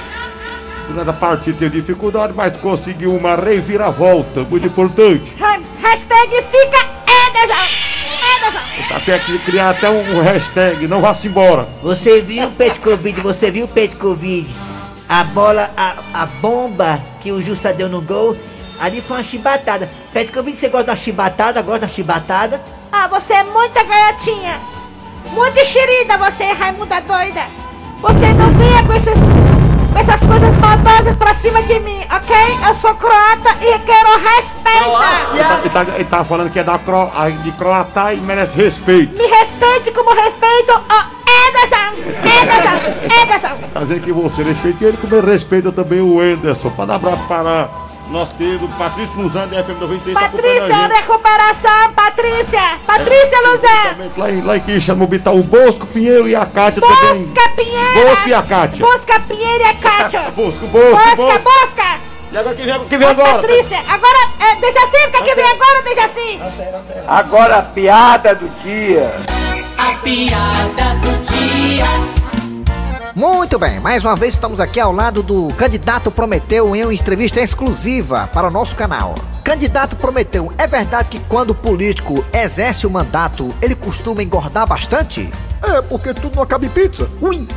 durante 0.89 1.11
a 1.11 1.13
partida, 1.13 1.57
teve 1.59 1.81
dificuldade, 1.81 2.35
mas 2.37 2.57
conseguiu 2.57 3.17
uma 3.17 3.35
reviravolta, 3.35 4.43
muito 4.43 4.67
importante. 4.67 5.35
Ha- 5.43 5.59
Hashtag 5.83 6.31
fica 6.43 6.87
Anderson. 7.09 8.87
Tá 8.89 9.01
perto 9.01 9.33
de 9.33 9.39
criar 9.41 9.71
até 9.71 9.91
um, 9.91 10.23
hashtag, 10.23 10.87
não 10.87 11.01
vá-se 11.01 11.27
embora. 11.27 11.67
Você 11.83 12.21
viu 12.21 12.47
o 12.47 12.53
Petkovic, 12.53 13.21
você 13.21 13.51
viu 13.51 13.65
o 13.65 13.69
Petkovic? 13.69 14.47
A 15.09 15.23
bola, 15.23 15.71
a, 15.77 16.23
a 16.23 16.27
bomba 16.27 17.01
que 17.21 17.31
o 17.31 17.41
Justa 17.41 17.73
deu 17.73 17.89
no 17.89 18.01
gol, 18.01 18.37
ali 18.81 19.01
foi 19.01 19.19
uma 19.19 19.23
chibatada. 19.23 19.89
Petkovic, 20.13 20.59
você 20.59 20.69
gosta 20.69 20.89
da 20.89 20.97
chibatada? 20.97 21.63
Gosta 21.63 21.81
da 21.81 21.89
chibatada? 21.89 22.61
Ah, 22.91 23.07
você 23.07 23.35
é 23.35 23.45
muita 23.45 23.85
garotinha. 23.85 24.61
Muito 25.31 25.59
enxerida 25.59 26.19
você, 26.19 26.45
Raimunda 26.45 27.01
doida. 27.03 27.43
Você 28.01 28.33
não 28.35 28.53
venha 28.55 28.85
com, 28.85 28.93
esses, 28.95 29.19
com 29.93 29.99
essas 29.99 30.21
coisas 30.21 30.57
maldosas 30.57 31.17
pra 31.17 31.35
cima 31.35 31.63
de 31.63 31.79
mim, 31.81 32.01
ok? 32.11 32.37
Eu 32.69 32.75
sou 32.75 32.95
croata 32.95 33.57
e 33.61 33.79
quero 33.79 34.19
respeito. 34.19 34.67
Ele 35.33 35.41
tá, 35.41 35.61
ele, 35.61 35.71
tá, 35.71 35.95
ele 35.95 36.05
tá 36.05 36.25
falando 36.25 36.51
que 36.51 36.59
é 36.59 36.65
da 36.65 36.79
Cro, 36.79 37.11
de 37.43 37.53
Croatá 37.53 38.13
e 38.13 38.21
merece 38.21 38.57
respeito. 38.57 39.17
Me 39.17 39.27
respeite 39.27 39.93
como 39.93 40.13
respeito 40.15 40.73
Anderson, 41.77 42.77
Anderson, 43.23 43.23
Anderson. 43.23 43.69
Quer 43.73 43.79
dizer 43.81 44.01
que 44.03 44.13
você 44.13 44.43
respeita 44.43 44.85
ele, 44.85 44.97
como 44.97 45.17
ele 45.17 45.31
respeita 45.31 45.73
também 45.73 46.01
o 46.01 46.21
Anderson. 46.21 46.71
Para 46.71 46.87
dar 46.87 46.95
abraço 46.97 47.23
para 47.29 47.69
nosso 48.11 48.35
querido 48.37 48.69
Patrício 48.69 49.21
Luzan, 49.21 49.49
da 49.49 49.65
FM 49.65 49.81
93. 49.81 50.15
tá 50.15 50.27
acompanhando 50.27 50.27
a 50.27 50.29
Patrícia, 50.29 50.75
gente. 50.75 50.93
recuperação, 51.01 51.93
Patrícia, 51.93 52.61
Patrícia 52.87 53.39
Luzan. 53.41 54.11
Lá 54.17 54.31
em, 54.31 54.41
lá 54.43 54.57
em 54.57 54.61
Quixamubi 54.61 55.19
tá 55.19 55.33
o 55.33 55.43
Bosco 55.43 55.87
Pinheiro 55.87 56.29
e 56.29 56.35
a 56.37 56.47
Cátia 56.47 56.81
também. 56.81 57.27
Bosca 57.27 57.51
Pinheira. 57.51 58.09
Bosco 58.09 58.29
e 58.29 58.35
a 58.35 58.43
Cátia. 58.43 58.87
Bosca 58.87 59.21
Pinheira 59.21 59.65
e 59.65 59.67
a 59.67 59.75
Cátia. 59.75 60.21
Bosco, 60.37 60.67
Bosco, 60.69 60.91
Bosca, 60.93 61.17
Bosco. 61.17 61.43
Bosca. 61.43 62.01
E 62.33 62.37
agora 62.39 62.55
quem 62.55 62.67
vem, 62.67 62.85
quem 62.85 62.99
vem 62.99 63.09
Bosca 63.09 63.23
agora? 63.23 63.43
Patrícia. 63.43 63.79
Agora, 63.89 64.19
é, 64.41 64.55
Dejaci, 64.57 64.99
fica 65.07 65.23
quem 65.25 65.35
vem 65.35 65.45
agora, 65.45 65.83
Dejaci. 65.83 66.41
Agora 67.09 67.59
a 67.59 67.63
piada 67.63 68.35
do 68.35 68.49
dia. 68.63 69.17
A 69.79 69.97
piada 69.99 70.95
do 71.01 71.23
dia. 71.23 71.56
Muito 73.17 73.59
bem, 73.59 73.81
mais 73.81 74.05
uma 74.05 74.15
vez 74.15 74.35
estamos 74.35 74.61
aqui 74.61 74.79
ao 74.79 74.93
lado 74.93 75.23
do 75.23 75.49
candidato 75.55 76.11
Prometeu 76.11 76.77
em 76.77 76.85
uma 76.85 76.93
entrevista 76.93 77.41
exclusiva 77.41 78.29
para 78.31 78.47
o 78.47 78.51
nosso 78.51 78.77
canal. 78.77 79.15
Candidato 79.43 79.97
Prometeu, 79.97 80.53
é 80.59 80.67
verdade 80.67 81.09
que 81.09 81.21
quando 81.21 81.53
o 81.53 81.55
político 81.55 82.23
exerce 82.31 82.87
o 82.87 82.91
mandato, 82.91 83.57
ele 83.63 83.75
costuma 83.75 84.23
engordar 84.23 84.67
bastante? 84.67 85.31
É, 85.63 85.81
porque 85.81 86.13
tudo 86.13 86.37
não 86.37 86.43
acaba 86.43 86.67
em 86.67 86.69
pizza. 86.69 87.09
Ui! 87.23 87.49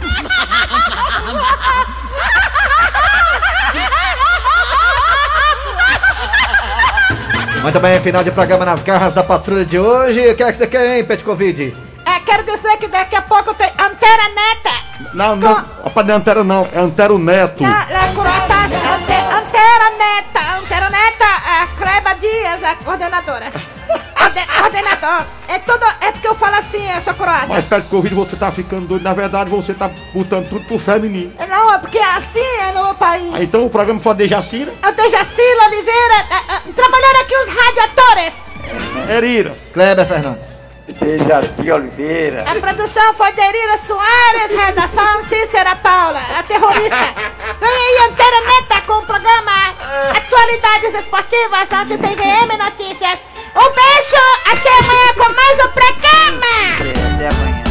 Muito 7.62 7.80
bem, 7.82 8.00
final 8.00 8.24
de 8.24 8.32
programa 8.32 8.64
nas 8.64 8.82
garras 8.82 9.14
da 9.14 9.24
patrulha 9.24 9.66
de 9.66 9.78
hoje. 9.78 10.26
O 10.30 10.36
que 10.38 10.42
é 10.42 10.52
que 10.54 10.58
você 10.58 10.68
quer, 10.68 11.00
hein, 11.00 11.04
Pet 11.04 11.22
Covid? 11.22 11.76
É, 12.06 12.20
quero 12.22 12.44
dizer 12.46 12.78
que 12.78 12.88
daqui 12.88 13.18
a 13.18 13.22
pouco 13.22 13.54
tem 13.56 13.68
Antera 13.78 14.30
Neta. 14.30 14.79
Não, 15.14 15.36
não, 15.36 15.54
rapaz, 15.84 16.06
não 16.08 16.14
é 16.14 16.18
Antero 16.18 16.44
não, 16.44 16.68
é 16.72 16.80
Antero 16.80 17.18
Neto. 17.18 17.64
Ah, 17.66 17.86
é 17.90 18.14
Corotas, 18.14 18.72
ante, 18.74 19.14
Antera 19.14 19.90
Neta, 19.98 20.58
Antera 20.58 20.90
Neta, 20.90 21.26
é 21.26 21.68
Creba 21.78 22.14
Dias, 22.16 22.64
a 22.64 22.76
coordenadora. 22.76 23.52
Orde, 24.22 24.40
coordenador. 24.60 25.26
É 25.48 25.60
tudo, 25.60 25.86
é 26.02 26.12
porque 26.12 26.28
eu 26.28 26.36
falo 26.36 26.56
assim, 26.58 26.86
eu 26.92 27.02
sou 27.02 27.14
croata. 27.14 27.48
Mas 27.48 27.66
perto 27.66 27.86
do 27.86 27.90
Covid 27.90 28.14
você 28.16 28.36
tá 28.36 28.52
ficando 28.52 28.88
doido, 28.88 29.04
na 29.04 29.14
verdade 29.14 29.50
você 29.50 29.74
tá 29.74 29.90
botando 30.14 30.50
tudo 30.50 30.66
pro 30.66 30.78
feminino. 30.78 31.34
Não, 31.48 31.74
é 31.74 31.78
porque 31.80 31.98
assim 31.98 32.40
é 32.62 32.72
no 32.74 32.84
meu 32.84 32.96
país. 32.96 33.34
Ah, 33.34 33.42
Então 33.42 33.66
o 33.66 33.70
programa 33.70 34.00
foi 34.00 34.14
de 34.16 34.28
Jacira, 34.28 34.74
Eu 34.84 34.92
Dejaci 34.94 35.42
Oliveira, 35.42 36.16
é, 36.30 36.70
é, 36.70 36.74
trabalhando 36.74 37.16
aqui 37.22 37.36
os 37.38 37.50
radioatores. 37.50 38.34
Erira. 39.10 39.56
Kleber 39.74 40.06
Fernandes. 40.06 40.49
Dejaci 40.94 41.72
Oliveira. 41.72 42.44
A 42.50 42.56
produção 42.56 43.14
foi 43.14 43.32
Derira 43.34 43.78
Soares, 43.78 44.52
redação 44.52 45.24
Cícera 45.24 45.76
Paula, 45.78 46.22
a 46.38 46.44
terrorista. 46.44 47.14
Vem 47.60 47.70
aí, 47.70 48.10
Antena 48.10 48.42
Neta, 48.42 48.82
com 48.88 48.94
o 48.94 49.06
programa 49.06 49.52
Atualidades 50.16 50.94
Esportivas, 50.96 51.72
antes 51.72 51.98
tem 51.98 52.16
VM 52.16 52.58
Notícias. 52.58 53.26
Um 53.56 53.70
beijo, 53.74 54.24
até 54.46 54.70
amanhã 54.80 55.14
com 55.16 55.34
mais 55.34 55.60
um 55.60 55.72
programa. 55.72 56.50
Até 57.16 57.28
amanhã. 57.28 57.69